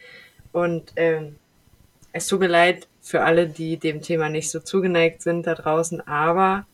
[0.52, 1.36] Und ähm,
[2.12, 6.08] es tut mir leid für alle, die dem Thema nicht so zugeneigt sind da draußen,
[6.08, 6.66] aber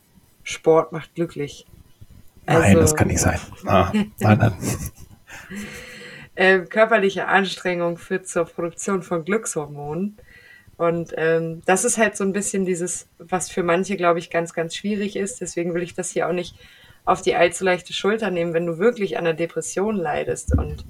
[0.42, 1.66] Sport macht glücklich.
[2.46, 3.38] Also, nein, das kann nicht sein.
[3.66, 4.54] Ah, nein, nein.
[6.34, 10.16] äh, körperliche Anstrengung führt zur Produktion von Glückshormonen.
[10.80, 14.54] Und ähm, das ist halt so ein bisschen dieses, was für manche, glaube ich, ganz,
[14.54, 15.42] ganz schwierig ist.
[15.42, 16.54] Deswegen will ich das hier auch nicht
[17.04, 20.56] auf die allzu leichte Schulter nehmen, wenn du wirklich an einer Depression leidest.
[20.56, 20.86] Und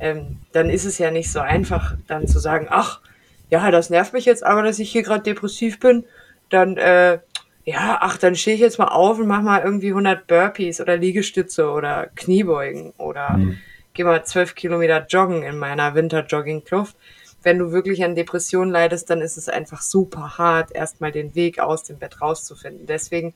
[0.00, 3.00] ähm, dann ist es ja nicht so einfach, dann zu sagen, ach,
[3.48, 6.04] ja, das nervt mich jetzt aber, dass ich hier gerade depressiv bin.
[6.50, 7.20] Dann, äh,
[7.64, 10.96] ja, ach, dann stehe ich jetzt mal auf und mach mal irgendwie 100 Burpees oder
[10.96, 13.58] Liegestütze oder Kniebeugen oder mhm.
[13.94, 16.96] gehe mal 12 Kilometer joggen in meiner Winterjoggingkluft.
[17.42, 21.58] Wenn du wirklich an Depressionen leidest, dann ist es einfach super hart, erstmal den Weg
[21.58, 22.86] aus dem Bett rauszufinden.
[22.86, 23.34] Deswegen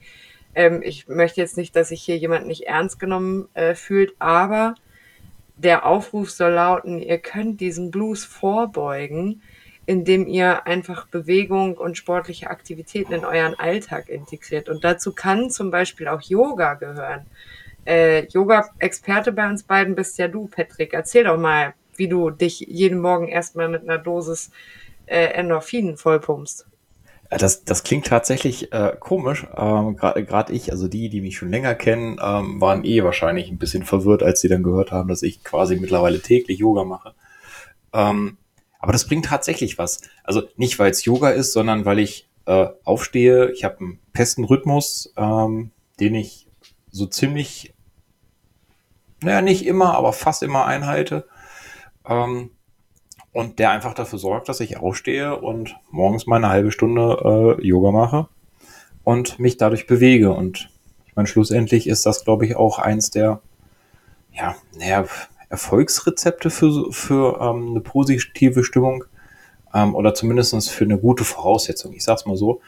[0.56, 4.74] ähm, ich möchte jetzt nicht, dass sich hier jemand nicht ernst genommen äh, fühlt, aber
[5.56, 9.42] der Aufruf soll lauten, ihr könnt diesen Blues vorbeugen,
[9.84, 14.68] indem ihr einfach Bewegung und sportliche Aktivitäten in euren Alltag integriert.
[14.68, 17.26] Und dazu kann zum Beispiel auch Yoga gehören.
[17.84, 20.92] Äh, Yoga-Experte bei uns beiden bist ja du, Patrick.
[20.92, 24.50] Erzähl doch mal, wie du dich jeden Morgen erstmal mit einer Dosis
[25.06, 26.66] äh, Endorphinen vollpumpst.
[27.30, 29.46] Das, das klingt tatsächlich äh, komisch.
[29.56, 33.58] Ähm, Gerade ich, also die, die mich schon länger kennen, ähm, waren eh wahrscheinlich ein
[33.58, 37.14] bisschen verwirrt, als sie dann gehört haben, dass ich quasi mittlerweile täglich Yoga mache.
[37.92, 38.36] Ähm,
[38.78, 40.02] aber das bringt tatsächlich was.
[40.22, 43.50] Also nicht, weil es Yoga ist, sondern weil ich äh, aufstehe.
[43.50, 46.46] Ich habe einen festen Rhythmus, ähm, den ich
[46.90, 47.74] so ziemlich,
[49.20, 51.26] naja, nicht immer, aber fast immer einhalte.
[52.08, 52.50] Ähm,
[53.32, 57.66] und der einfach dafür sorgt, dass ich aufstehe und morgens mal eine halbe Stunde äh,
[57.66, 58.28] Yoga mache
[59.04, 60.32] und mich dadurch bewege.
[60.32, 60.70] Und
[61.06, 63.42] ich meine, schlussendlich ist das, glaube ich, auch eins der
[64.32, 65.04] ja, naja,
[65.48, 69.04] Erfolgsrezepte für, für ähm, eine positive Stimmung
[69.74, 71.92] ähm, oder zumindest für eine gute Voraussetzung.
[71.92, 72.60] Ich sag's mal so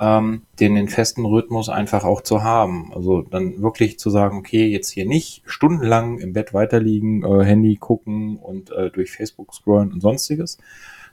[0.00, 2.92] ähm, den, den festen Rhythmus einfach auch zu haben.
[2.94, 7.76] Also dann wirklich zu sagen, okay, jetzt hier nicht stundenlang im Bett weiterliegen, äh, Handy
[7.76, 10.58] gucken und äh, durch Facebook scrollen und sonstiges,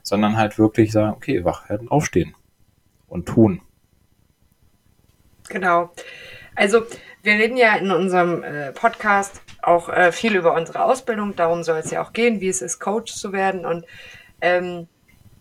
[0.02, 2.34] sondern halt wirklich sagen, okay, wach werden, aufstehen
[3.08, 3.60] und tun.
[5.48, 5.90] Genau.
[6.54, 6.82] Also
[7.22, 11.36] wir reden ja in unserem äh, Podcast auch äh, viel über unsere Ausbildung.
[11.36, 13.64] Darum soll es ja auch gehen, wie es ist, Coach zu werden.
[13.64, 13.84] Und
[14.40, 14.88] ähm,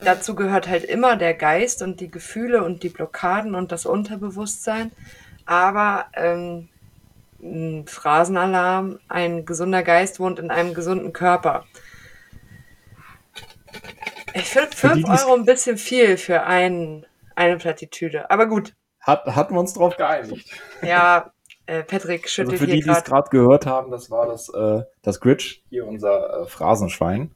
[0.04, 4.92] dazu gehört halt immer der Geist und die Gefühle und die Blockaden und das Unterbewusstsein.
[5.46, 6.70] Aber ähm,
[7.42, 11.66] ein Phrasenalarm, ein gesunder Geist wohnt in einem gesunden Körper.
[14.34, 18.30] Ich finde 5 Euro ein bisschen viel für ein, eine Plattitüde.
[18.30, 18.74] Aber gut.
[19.00, 20.52] Hat, hatten wir uns drauf geeinigt.
[20.84, 21.32] Ja,
[21.66, 24.84] äh, Patrick schüttelt also für die, die es gerade gehört haben, das war das, äh,
[25.02, 27.34] das Gritch, hier unser äh, Phrasenschwein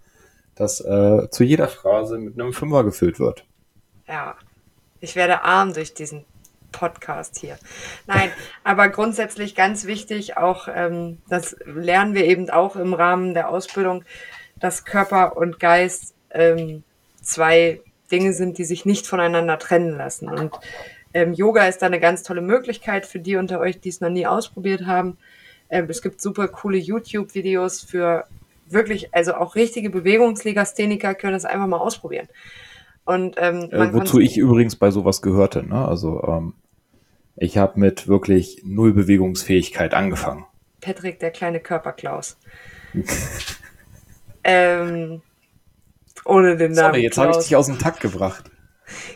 [0.56, 3.46] das äh, zu jeder Phrase mit einem Fünfer gefüllt wird.
[4.08, 4.36] Ja,
[5.02, 6.26] ich werde arm durch diesen
[6.72, 7.58] Podcast hier.
[8.08, 8.32] Nein,
[8.64, 14.04] aber grundsätzlich ganz wichtig, auch ähm, das lernen wir eben auch im Rahmen der Ausbildung,
[14.60, 16.84] dass Körper und Geist ähm,
[17.22, 20.30] zwei Dinge sind, die sich nicht voneinander trennen lassen.
[20.30, 20.54] Und
[21.14, 24.10] ähm, Yoga ist da eine ganz tolle Möglichkeit für die unter euch, die es noch
[24.10, 25.18] nie ausprobiert haben.
[25.70, 28.26] Ähm, es gibt super coole YouTube-Videos für
[28.68, 32.28] wirklich, also auch richtige Bewegungslegastheniker können das einfach mal ausprobieren.
[33.06, 35.64] Und, ähm, äh, wozu ich übrigens bei sowas gehörte.
[35.64, 35.88] Ne?
[35.88, 36.54] Also ähm,
[37.36, 40.46] ich habe mit wirklich null Bewegungsfähigkeit angefangen.
[40.82, 42.38] Patrick, der kleine Körperklaus.
[44.44, 45.22] ähm,
[46.26, 46.94] ohne den Namen.
[46.94, 48.50] Sorry, jetzt habe ich dich aus dem Takt gebracht.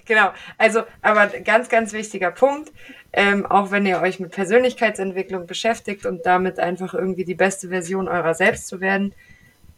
[0.06, 2.72] Genau, also, aber ganz, ganz wichtiger Punkt.
[3.12, 8.08] Ähm, auch wenn ihr euch mit Persönlichkeitsentwicklung beschäftigt und damit einfach irgendwie die beste Version
[8.08, 9.14] eurer selbst zu werden,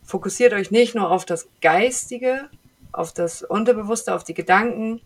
[0.03, 2.49] fokussiert euch nicht nur auf das Geistige,
[2.91, 5.01] auf das Unterbewusste, auf die Gedanken,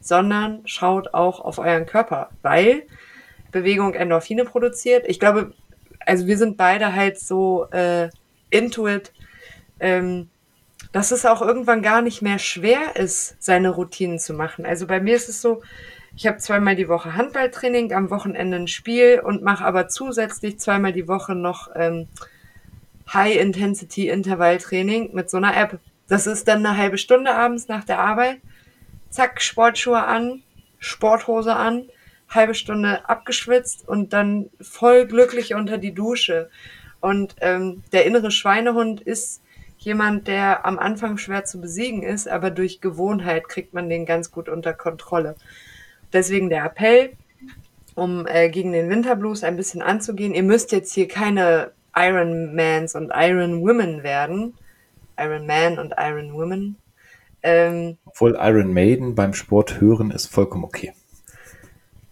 [0.00, 2.82] sondern schaut auch auf euren Körper, weil
[3.52, 5.04] Bewegung Endorphine produziert.
[5.06, 5.52] Ich glaube,
[6.00, 8.08] also wir sind beide halt so äh,
[8.50, 9.12] into it,
[9.80, 10.28] ähm,
[10.92, 14.66] dass es auch irgendwann gar nicht mehr schwer ist, seine Routinen zu machen.
[14.66, 15.62] Also bei mir ist es so,
[16.14, 20.92] ich habe zweimal die Woche Handballtraining, am Wochenende ein Spiel und mache aber zusätzlich zweimal
[20.92, 22.08] die Woche noch ähm,
[23.12, 25.78] High-Intensity-Intervalltraining mit so einer App.
[26.08, 28.38] Das ist dann eine halbe Stunde abends nach der Arbeit.
[29.10, 30.42] Zack, Sportschuhe an,
[30.78, 31.84] Sporthose an,
[32.28, 36.50] halbe Stunde abgeschwitzt und dann voll glücklich unter die Dusche.
[37.00, 39.42] Und ähm, der innere Schweinehund ist
[39.78, 44.30] jemand, der am Anfang schwer zu besiegen ist, aber durch Gewohnheit kriegt man den ganz
[44.30, 45.34] gut unter Kontrolle.
[46.12, 47.14] Deswegen der Appell,
[47.94, 50.34] um äh, gegen den Winterblues ein bisschen anzugehen.
[50.34, 54.54] Ihr müsst jetzt hier keine Iron Mans und Iron Women werden.
[55.18, 56.76] Iron Man und Iron Women.
[57.42, 60.92] Ähm, Obwohl Iron Maiden beim Sport hören ist vollkommen okay.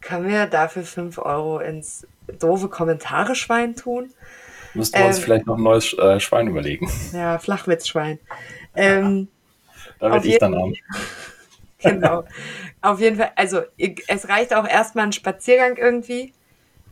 [0.01, 2.07] Können wir dafür 5 Euro ins
[2.38, 4.11] doofe Kommentare-Schwein tun?
[4.75, 6.90] Müssten wir ähm, uns vielleicht noch ein neues äh, Schwein überlegen.
[7.12, 8.19] Ja, Flachwitzschwein.
[8.75, 9.29] Ähm,
[9.99, 10.75] da werde ich dann haben.
[11.79, 12.25] genau.
[12.81, 16.33] Auf jeden Fall, also es reicht auch erstmal ein Spaziergang irgendwie.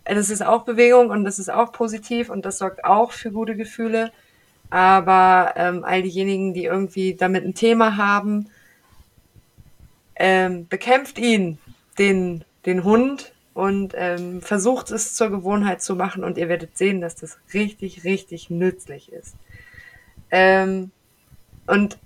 [0.08, 3.56] Das ist auch Bewegung und das ist auch positiv und das sorgt auch für gute
[3.56, 4.10] Gefühle.
[4.70, 8.48] Aber ähm, all diejenigen, die irgendwie damit ein Thema haben,
[10.16, 11.58] ähm, bekämpft ihn,
[11.98, 17.00] den, den Hund, und ähm, versucht es zur Gewohnheit zu machen und ihr werdet sehen,
[17.00, 19.34] dass das richtig, richtig nützlich ist.
[20.30, 20.92] Ähm,
[21.66, 21.98] und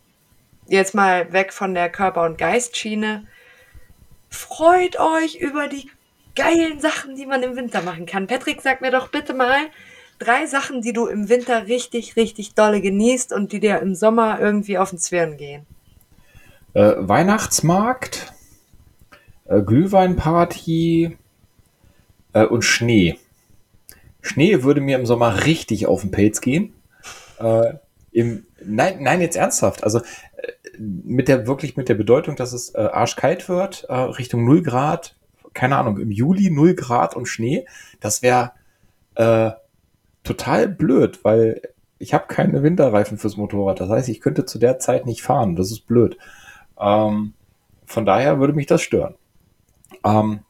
[0.66, 3.26] jetzt mal weg von der Körper- und Geistschiene.
[4.30, 5.90] Freut euch über die
[6.34, 8.26] geilen Sachen, die man im Winter machen kann.
[8.26, 9.58] Patrick, sag mir doch bitte mal
[10.18, 14.40] drei Sachen, die du im Winter richtig, richtig dolle genießt und die dir im Sommer
[14.40, 15.66] irgendwie auf den Zwirn gehen.
[16.74, 18.32] Äh, Weihnachtsmarkt,
[19.46, 21.16] äh, Glühweinparty,
[22.32, 23.18] äh, und Schnee.
[24.20, 26.74] Schnee würde mir im Sommer richtig auf den Pelz gehen.
[27.38, 27.74] Äh,
[28.12, 29.84] im, nein, nein, jetzt ernsthaft.
[29.84, 30.02] Also äh,
[30.78, 35.14] mit der wirklich mit der Bedeutung, dass es äh, arschkalt wird, Richtung 0 Grad,
[35.54, 37.66] keine Ahnung, im Juli 0 Grad und Schnee,
[38.00, 38.52] das wäre
[39.14, 39.50] äh,
[40.24, 41.62] total blöd, weil
[41.98, 43.80] ich habe keine Winterreifen fürs Motorrad.
[43.80, 45.54] Das heißt, ich könnte zu der Zeit nicht fahren.
[45.54, 46.16] Das ist blöd.
[46.80, 47.34] Ähm,
[47.86, 49.14] von daher würde mich das stören.
[50.04, 50.40] Ähm,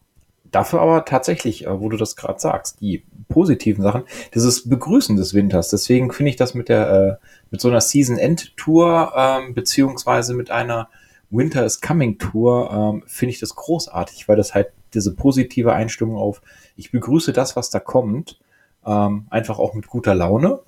[0.53, 5.33] Dafür aber tatsächlich, äh, wo du das gerade sagst, die positiven Sachen, dieses Begrüßen des
[5.33, 5.71] Winters.
[5.71, 10.91] Deswegen finde ich das mit der, äh, mit so einer Season-End-Tour, ähm, beziehungsweise mit einer
[11.31, 16.16] Winter is Coming Tour, ähm, finde ich das großartig, weil das halt diese positive Einstimmung
[16.16, 16.42] auf,
[16.76, 18.38] ich begrüße das, was da kommt,
[18.85, 20.61] ähm, einfach auch mit guter Laune.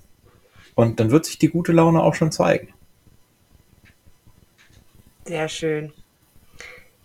[0.75, 2.73] Und dann wird sich die gute Laune auch schon zeigen.
[5.25, 5.93] Sehr schön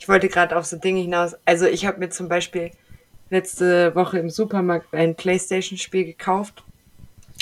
[0.00, 1.36] ich wollte gerade auf so Dinge hinaus.
[1.44, 2.70] Also ich habe mir zum Beispiel
[3.28, 6.64] letzte Woche im Supermarkt ein Playstation-Spiel gekauft,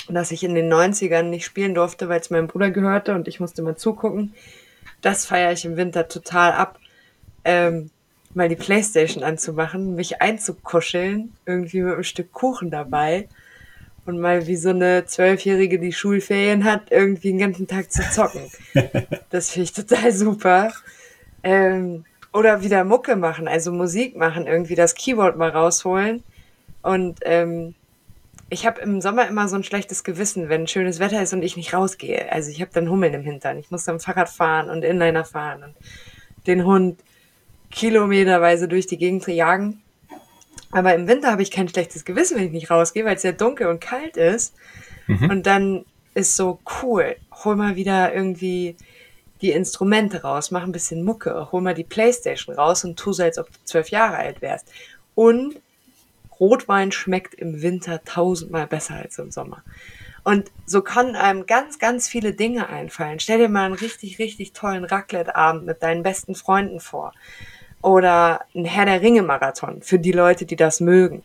[0.09, 3.39] das ich in den 90ern nicht spielen durfte, weil es meinem Bruder gehörte und ich
[3.39, 4.33] musste mal zugucken.
[5.01, 6.79] Das feiere ich im Winter total ab.
[7.45, 7.91] Ähm,
[8.33, 13.27] mal die Playstation anzumachen, mich einzukuscheln, irgendwie mit einem Stück Kuchen dabei
[14.05, 18.41] und mal wie so eine Zwölfjährige, die Schulferien hat, irgendwie den ganzen Tag zu zocken.
[19.29, 20.73] Das finde ich total super.
[21.43, 26.23] Ähm, oder wieder Mucke machen, also Musik machen, irgendwie das Keyboard mal rausholen.
[26.81, 27.75] Und ähm,
[28.49, 31.57] ich habe im Sommer immer so ein schlechtes Gewissen, wenn schönes Wetter ist und ich
[31.57, 32.31] nicht rausgehe.
[32.31, 33.57] Also ich habe dann Hummeln im Hintern.
[33.57, 35.75] Ich muss dann Fahrrad fahren und Inliner fahren und
[36.47, 36.99] den Hund
[37.71, 39.81] kilometerweise durch die Gegend jagen.
[40.71, 43.31] Aber im Winter habe ich kein schlechtes Gewissen, wenn ich nicht rausgehe, weil es ja
[43.31, 44.53] dunkel und kalt ist.
[45.07, 45.29] Mhm.
[45.29, 47.15] Und dann ist so cool.
[47.43, 48.75] Hol mal wieder irgendwie
[49.41, 53.23] die Instrumente raus, mach ein bisschen Mucke, hol mal die Playstation raus und tu so,
[53.23, 54.71] als ob du zwölf Jahre alt wärst.
[55.15, 55.55] Und
[56.39, 59.63] Rotwein schmeckt im Winter tausendmal besser als im Sommer.
[60.23, 63.19] Und so kann einem ganz, ganz viele Dinge einfallen.
[63.19, 67.13] Stell dir mal einen richtig, richtig tollen Raclette-Abend mit deinen besten Freunden vor.
[67.81, 71.23] Oder ein Herr der Ringe-Marathon für die Leute, die das mögen.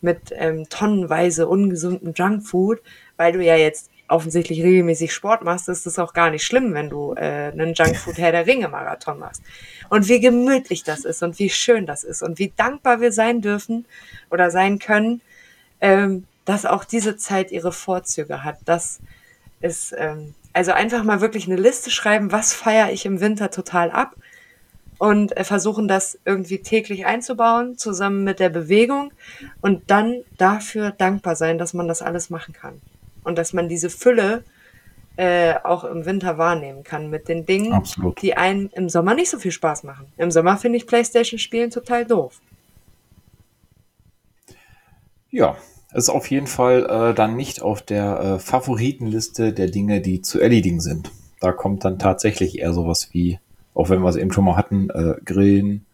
[0.00, 2.80] Mit ähm, tonnenweise ungesundem Junkfood,
[3.18, 6.90] weil du ja jetzt offensichtlich regelmäßig Sport machst, ist es auch gar nicht schlimm, wenn
[6.90, 9.42] du äh, einen Junkfood Herr der Ringe Marathon machst.
[9.88, 13.40] Und wie gemütlich das ist und wie schön das ist und wie dankbar wir sein
[13.40, 13.86] dürfen
[14.30, 15.20] oder sein können,
[15.80, 18.58] ähm, dass auch diese Zeit ihre Vorzüge hat.
[18.64, 19.00] Das
[19.60, 23.90] ist ähm, also einfach mal wirklich eine Liste schreiben, was feiere ich im Winter total
[23.90, 24.16] ab
[25.00, 29.12] und äh, versuchen das irgendwie täglich einzubauen, zusammen mit der Bewegung
[29.62, 32.82] und dann dafür dankbar sein, dass man das alles machen kann
[33.24, 34.44] und dass man diese Fülle
[35.16, 38.20] äh, auch im Winter wahrnehmen kann mit den Dingen, Absolut.
[38.20, 40.06] die einem im Sommer nicht so viel Spaß machen.
[40.18, 42.38] Im Sommer finde ich Playstation-Spielen total doof.
[45.30, 45.56] Ja,
[45.94, 50.40] ist auf jeden Fall äh, dann nicht auf der äh, Favoritenliste der Dinge, die zu
[50.40, 51.10] erledigen sind.
[51.40, 53.38] Da kommt dann tatsächlich eher sowas wie,
[53.80, 55.86] auch wenn wir es eben schon mal hatten, äh, Grillen,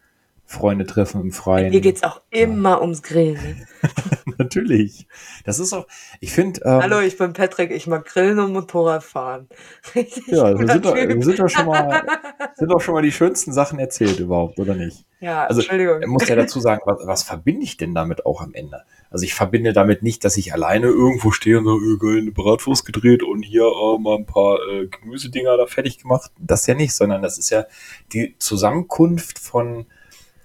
[0.48, 1.72] Freunde treffen im Freien.
[1.72, 2.80] Hier geht es auch immer ja.
[2.80, 3.66] ums Grillen.
[4.38, 5.08] Natürlich.
[5.44, 5.86] Das ist auch,
[6.20, 6.60] ich finde.
[6.64, 9.48] Ähm, Hallo, ich bin Patrick, ich mag Grillen und Motorrad fahren.
[9.94, 12.02] Richtig ja, wir sind, doch, wir sind doch schon mal,
[12.54, 15.04] sind doch schon mal die schönsten Sachen erzählt überhaupt, oder nicht?
[15.18, 16.02] Ja, also, Entschuldigung.
[16.02, 18.84] Ich muss ja dazu sagen, was, was verbinde ich denn damit auch am Ende?
[19.10, 22.84] Also ich verbinde damit nicht, dass ich alleine irgendwo stehe und so, äh, eine Bratwurst
[22.86, 26.30] gedreht und hier äh, mal ein paar äh, Gemüsedinger da fertig gemacht.
[26.38, 27.64] Das ja nicht, sondern das ist ja
[28.12, 29.86] die Zusammenkunft von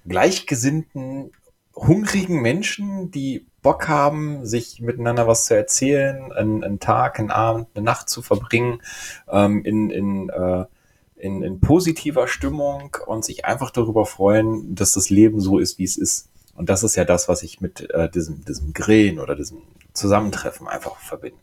[0.08, 1.32] gleichgesinnten,
[1.76, 7.68] hungrigen Menschen, die Bock haben, sich miteinander was zu erzählen, einen, einen Tag, einen Abend,
[7.76, 8.82] eine Nacht zu verbringen,
[9.30, 10.66] ähm, in, in, äh,
[11.16, 15.84] in, in positiver Stimmung und sich einfach darüber freuen, dass das Leben so ist, wie
[15.84, 16.30] es ist.
[16.56, 19.62] Und das ist ja das, was ich mit äh, diesem, diesem Grillen oder diesem
[19.94, 21.38] Zusammentreffen einfach verbinde.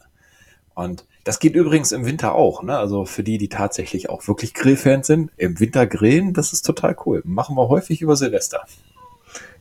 [0.74, 2.78] Und das geht übrigens im Winter auch, ne?
[2.78, 6.96] Also für die, die tatsächlich auch wirklich Grillfans sind, im Winter grillen, das ist total
[7.04, 7.20] cool.
[7.26, 8.64] Machen wir häufig über Silvester.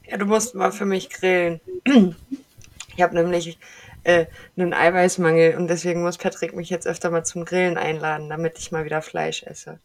[0.10, 1.60] Ja, du musst mal für mich grillen.
[2.96, 3.60] Ich habe nämlich
[4.06, 4.26] äh,
[4.56, 8.72] einen Eiweißmangel und deswegen muss Patrick mich jetzt öfter mal zum Grillen einladen, damit ich
[8.72, 9.78] mal wieder Fleisch esse.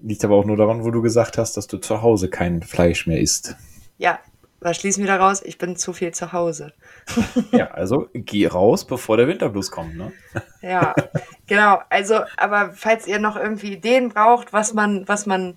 [0.00, 3.08] Liegt aber auch nur daran, wo du gesagt hast, dass du zu Hause kein Fleisch
[3.08, 3.56] mehr isst.
[3.98, 4.20] Ja,
[4.64, 5.42] was schließen wir daraus?
[5.42, 6.72] Ich bin zu viel zu Hause.
[7.52, 10.12] ja, also geh raus, bevor der Winterblues kommt, ne?
[10.62, 10.94] ja,
[11.46, 11.80] genau.
[11.90, 15.56] Also, aber falls ihr noch irgendwie Ideen braucht, was man, was man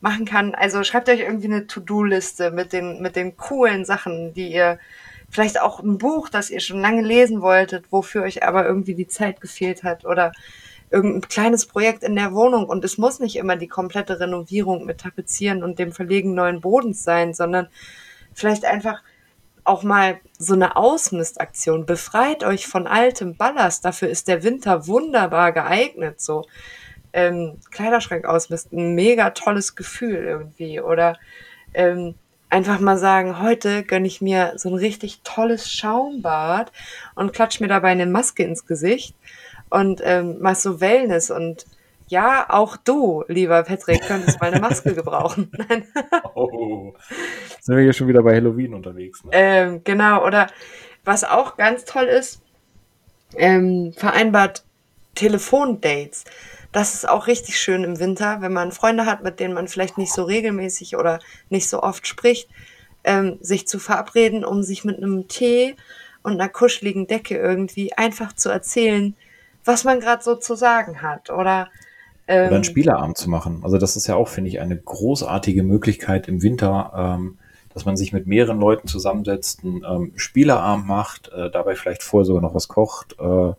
[0.00, 4.52] machen kann, also schreibt euch irgendwie eine To-Do-Liste mit den, mit den coolen Sachen, die
[4.52, 4.78] ihr,
[5.30, 9.08] vielleicht auch ein Buch, das ihr schon lange lesen wolltet, wofür euch aber irgendwie die
[9.08, 10.32] Zeit gefehlt hat oder
[10.90, 14.98] irgendein kleines Projekt in der Wohnung und es muss nicht immer die komplette Renovierung mit
[14.98, 17.68] Tapezieren und dem Verlegen neuen Bodens sein, sondern
[18.38, 19.02] vielleicht einfach
[19.64, 21.84] auch mal so eine Ausmistaktion.
[21.84, 23.84] Befreit euch von altem Ballast.
[23.84, 26.20] Dafür ist der Winter wunderbar geeignet.
[26.20, 26.46] So
[27.12, 30.80] ähm, Kleiderschrank ausmisten, mega tolles Gefühl irgendwie.
[30.80, 31.18] Oder
[31.74, 32.14] ähm,
[32.48, 36.72] einfach mal sagen, heute gönne ich mir so ein richtig tolles Schaumbad
[37.14, 39.14] und klatsch mir dabei eine Maske ins Gesicht
[39.70, 41.66] und ähm, mach so Wellness und
[42.08, 45.50] ja, auch du, lieber Patrick, könntest mal eine Maske gebrauchen.
[46.34, 46.94] oh,
[47.60, 49.24] sind wir hier schon wieder bei Halloween unterwegs.
[49.24, 49.30] Ne?
[49.32, 50.48] Ähm, genau, oder
[51.04, 52.42] was auch ganz toll ist,
[53.36, 54.64] ähm, vereinbart
[55.14, 56.24] Telefondates.
[56.72, 59.98] Das ist auch richtig schön im Winter, wenn man Freunde hat, mit denen man vielleicht
[59.98, 61.18] nicht so regelmäßig oder
[61.48, 62.48] nicht so oft spricht,
[63.04, 65.76] ähm, sich zu verabreden, um sich mit einem Tee
[66.22, 69.14] und einer kuscheligen Decke irgendwie einfach zu erzählen,
[69.64, 71.30] was man gerade so zu sagen hat.
[71.30, 71.68] Oder
[72.28, 73.60] ähm, Oder einen Spieleabend zu machen.
[73.64, 77.38] Also das ist ja auch, finde ich, eine großartige Möglichkeit im Winter, ähm,
[77.72, 82.26] dass man sich mit mehreren Leuten zusammensetzt, einen ähm, Spieleabend macht, äh, dabei vielleicht vorher
[82.26, 83.52] sogar noch was kocht äh,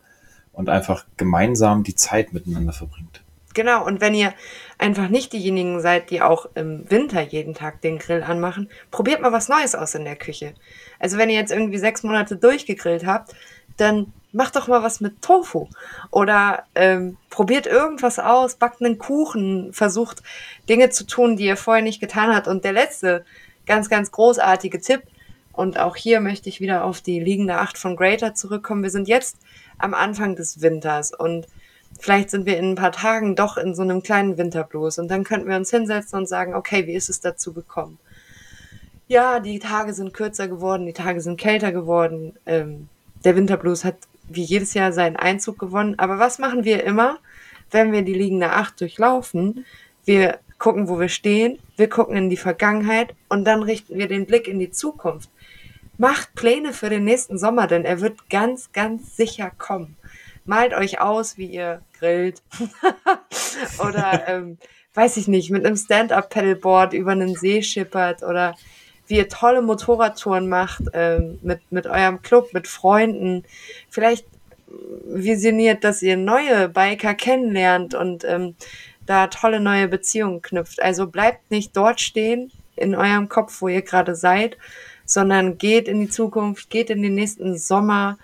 [0.52, 3.22] und einfach gemeinsam die Zeit miteinander verbringt.
[3.54, 4.32] Genau, und wenn ihr
[4.78, 9.32] einfach nicht diejenigen seid, die auch im Winter jeden Tag den Grill anmachen, probiert mal
[9.32, 10.54] was Neues aus in der Küche.
[11.00, 13.34] Also wenn ihr jetzt irgendwie sechs Monate durchgegrillt habt,
[13.76, 15.68] dann macht doch mal was mit Tofu.
[16.10, 20.22] Oder ähm, probiert irgendwas aus, backt einen Kuchen, versucht
[20.68, 22.48] Dinge zu tun, die ihr vorher nicht getan habt.
[22.48, 23.24] Und der letzte
[23.66, 25.02] ganz, ganz großartige Tipp,
[25.52, 28.82] und auch hier möchte ich wieder auf die liegende Acht von Greater zurückkommen.
[28.82, 29.36] Wir sind jetzt
[29.78, 31.46] am Anfang des Winters und
[31.98, 35.24] vielleicht sind wir in ein paar Tagen doch in so einem kleinen Winterblues und dann
[35.24, 37.98] könnten wir uns hinsetzen und sagen, okay, wie ist es dazu gekommen?
[39.08, 42.38] Ja, die Tage sind kürzer geworden, die Tage sind kälter geworden.
[42.46, 42.88] Ähm,
[43.24, 43.96] der Winterblues hat
[44.30, 45.98] wie jedes Jahr seinen Einzug gewonnen.
[45.98, 47.18] Aber was machen wir immer,
[47.70, 49.64] wenn wir die liegende Acht durchlaufen?
[50.04, 54.26] Wir gucken, wo wir stehen, wir gucken in die Vergangenheit und dann richten wir den
[54.26, 55.30] Blick in die Zukunft.
[55.98, 59.96] Macht Pläne für den nächsten Sommer, denn er wird ganz, ganz sicher kommen.
[60.44, 62.42] Malt euch aus, wie ihr grillt
[63.78, 64.58] oder ähm,
[64.94, 68.56] weiß ich nicht, mit einem Stand-up-Pedalboard über einen See schippert oder
[69.10, 73.44] wie ihr tolle Motorradtouren macht ähm, mit, mit eurem Club, mit Freunden.
[73.88, 74.24] Vielleicht
[75.04, 78.54] visioniert, dass ihr neue Biker kennenlernt und ähm,
[79.04, 80.80] da tolle neue Beziehungen knüpft.
[80.80, 84.56] Also bleibt nicht dort stehen in eurem Kopf, wo ihr gerade seid,
[85.04, 88.16] sondern geht in die Zukunft, geht in den nächsten Sommer,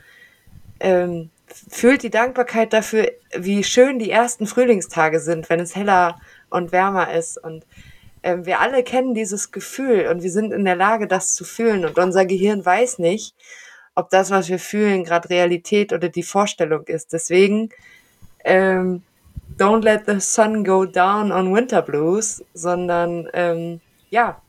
[0.78, 1.30] ähm,
[1.68, 7.12] fühlt die Dankbarkeit dafür, wie schön die ersten Frühlingstage sind, wenn es heller und wärmer
[7.12, 7.64] ist und
[8.26, 11.84] ähm, wir alle kennen dieses Gefühl und wir sind in der Lage, das zu fühlen.
[11.84, 13.36] Und unser Gehirn weiß nicht,
[13.94, 17.12] ob das, was wir fühlen, gerade Realität oder die Vorstellung ist.
[17.12, 17.70] Deswegen
[18.44, 19.02] ähm,
[19.56, 24.42] Don't let the sun go down on Winter Blues, sondern ähm, ja,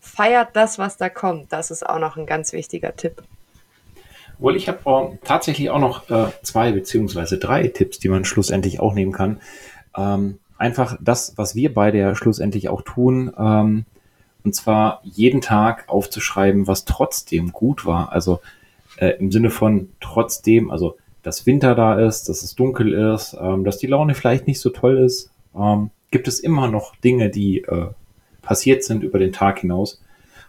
[0.00, 1.52] feiert das, was da kommt.
[1.52, 3.22] Das ist auch noch ein ganz wichtiger Tipp.
[4.38, 8.80] Wohl, ich habe äh, tatsächlich auch noch äh, zwei beziehungsweise drei Tipps, die man schlussendlich
[8.80, 9.40] auch nehmen kann.
[9.96, 13.84] Ähm, einfach das, was wir beide ja schlussendlich auch tun, ähm,
[14.44, 18.12] und zwar jeden Tag aufzuschreiben, was trotzdem gut war.
[18.12, 18.40] Also
[18.96, 23.64] äh, im Sinne von trotzdem, also dass Winter da ist, dass es dunkel ist, ähm,
[23.64, 27.62] dass die Laune vielleicht nicht so toll ist, ähm, gibt es immer noch Dinge, die
[27.62, 27.88] äh,
[28.40, 30.02] passiert sind über den Tag hinaus,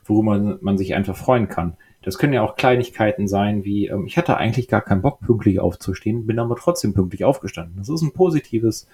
[0.05, 1.75] worüber man, man sich einfach freuen kann.
[2.01, 5.59] Das können ja auch Kleinigkeiten sein, wie ähm, ich hatte eigentlich gar keinen Bock, pünktlich
[5.59, 7.77] aufzustehen, bin aber trotzdem pünktlich aufgestanden.
[7.77, 8.87] Das ist ein positives,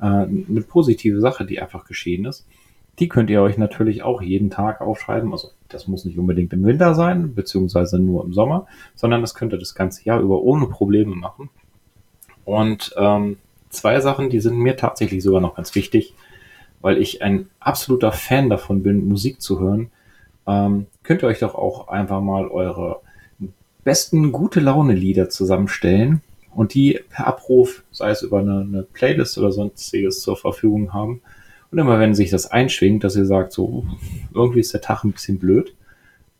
[0.00, 2.46] äh, eine positive Sache, die einfach geschehen ist.
[2.98, 5.32] Die könnt ihr euch natürlich auch jeden Tag aufschreiben.
[5.32, 9.52] Also das muss nicht unbedingt im Winter sein, beziehungsweise nur im Sommer, sondern das könnt
[9.52, 11.50] ihr das ganze Jahr über ohne Probleme machen.
[12.44, 13.36] Und ähm,
[13.68, 16.14] zwei Sachen, die sind mir tatsächlich sogar noch ganz wichtig,
[16.80, 19.90] weil ich ein absoluter Fan davon bin, Musik zu hören.
[20.46, 23.00] Ähm, könnt ihr euch doch auch einfach mal eure
[23.84, 26.22] besten gute Laune Lieder zusammenstellen
[26.56, 31.20] und die per Abruf, sei es über eine, eine Playlist oder sonstiges zur Verfügung haben.
[31.70, 33.84] Und immer wenn sich das einschwingt, dass ihr sagt, so
[34.34, 35.74] irgendwie ist der Tag ein bisschen blöd,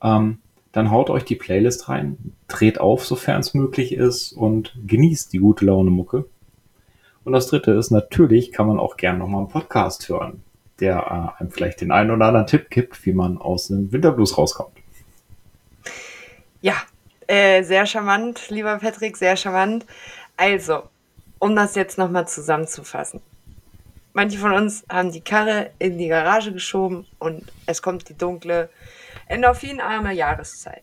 [0.03, 0.39] ähm,
[0.73, 5.39] dann haut euch die Playlist rein, dreht auf, sofern es möglich ist und genießt die
[5.39, 6.25] gute Laune Mucke.
[7.25, 10.43] Und das dritte ist, natürlich kann man auch gern nochmal einen Podcast hören,
[10.81, 14.39] der äh, einem vielleicht den einen oder anderen Tipp gibt, wie man aus dem Winterblues
[14.39, 14.77] rauskommt.
[16.63, 16.77] Ja,
[17.27, 19.87] äh, sehr charmant, lieber Patrick, sehr charmant.
[20.37, 20.85] Also,
[21.39, 23.21] um das jetzt nochmal zusammenzufassen.
[24.13, 28.71] Manche von uns haben die Karre in die Garage geschoben und es kommt die dunkle,
[29.29, 30.83] endorphinarme Jahreszeit.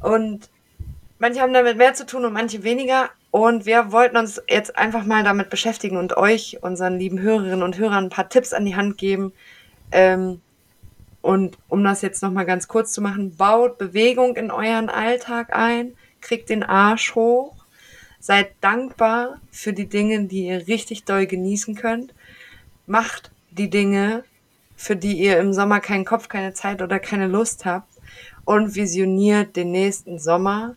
[0.00, 0.50] Und
[1.18, 3.10] manche haben damit mehr zu tun und manche weniger.
[3.30, 7.78] Und wir wollten uns jetzt einfach mal damit beschäftigen und euch, unseren lieben Hörerinnen und
[7.78, 9.32] Hörern, ein paar Tipps an die Hand geben.
[9.92, 10.40] Ähm,
[11.22, 15.94] und um das jetzt nochmal ganz kurz zu machen, baut Bewegung in euren Alltag ein,
[16.20, 17.54] kriegt den Arsch hoch,
[18.18, 22.12] seid dankbar für die Dinge, die ihr richtig doll genießen könnt,
[22.86, 24.24] macht die Dinge,
[24.76, 27.88] für die ihr im Sommer keinen Kopf, keine Zeit oder keine Lust habt
[28.44, 30.76] und visioniert den nächsten Sommer.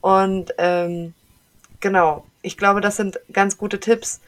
[0.00, 1.12] Und ähm,
[1.80, 4.20] genau, ich glaube, das sind ganz gute Tipps,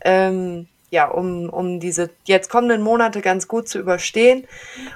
[0.00, 4.46] ähm, ja, um, um diese jetzt kommenden Monate ganz gut zu überstehen.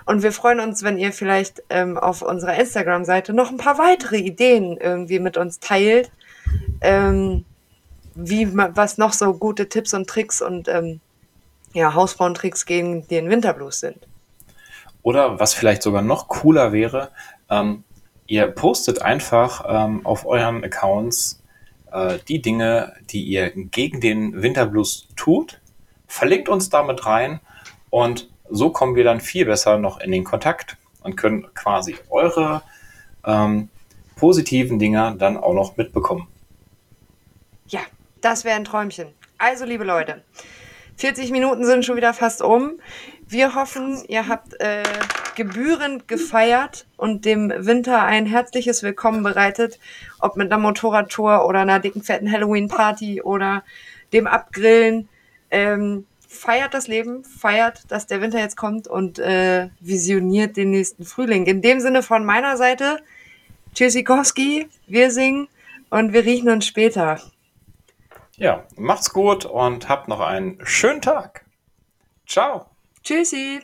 [0.05, 4.19] Und wir freuen uns, wenn ihr vielleicht ähm, auf unserer Instagram-Seite noch ein paar weitere
[4.19, 6.11] Ideen irgendwie mit uns teilt,
[6.83, 7.47] ähm,
[8.15, 11.01] wie was noch so gute Tipps und Tricks und ähm,
[11.73, 13.97] ja, Hausfrauentricks gegen den Winterblues sind.
[15.01, 17.11] Oder was vielleicht sogar noch cooler wäre,
[17.49, 17.85] ähm,
[18.27, 21.43] ihr postet einfach ähm, auf euren Accounts
[21.91, 25.61] äh, die Dinge, die ihr gegen den Winterblues tut,
[26.07, 27.41] verlinkt uns damit rein
[27.91, 32.63] und so kommen wir dann viel besser noch in den Kontakt und können quasi eure
[33.25, 33.69] ähm,
[34.17, 36.27] positiven Dinger dann auch noch mitbekommen.
[37.69, 37.81] Ja,
[38.21, 39.09] das wäre ein Träumchen.
[39.39, 40.23] Also, liebe Leute,
[40.97, 42.81] 40 Minuten sind schon wieder fast um.
[43.29, 44.83] Wir hoffen, ihr habt äh,
[45.35, 49.79] gebührend gefeiert und dem Winter ein herzliches Willkommen bereitet,
[50.21, 53.63] ob mit einer Motorradtour oder einer dicken fetten Halloween-Party oder
[54.13, 55.09] dem Abgrillen.
[55.51, 61.05] Ähm, feiert das Leben, feiert, dass der Winter jetzt kommt und äh, visioniert den nächsten
[61.05, 61.47] Frühling.
[61.47, 63.01] In dem Sinne von meiner Seite,
[63.75, 65.49] Tschüssikowski, wir singen
[65.91, 67.21] und wir riechen uns später.
[68.37, 71.45] Ja, macht's gut und habt noch einen schönen Tag.
[72.27, 72.67] Ciao.
[73.03, 73.61] Tschüssi.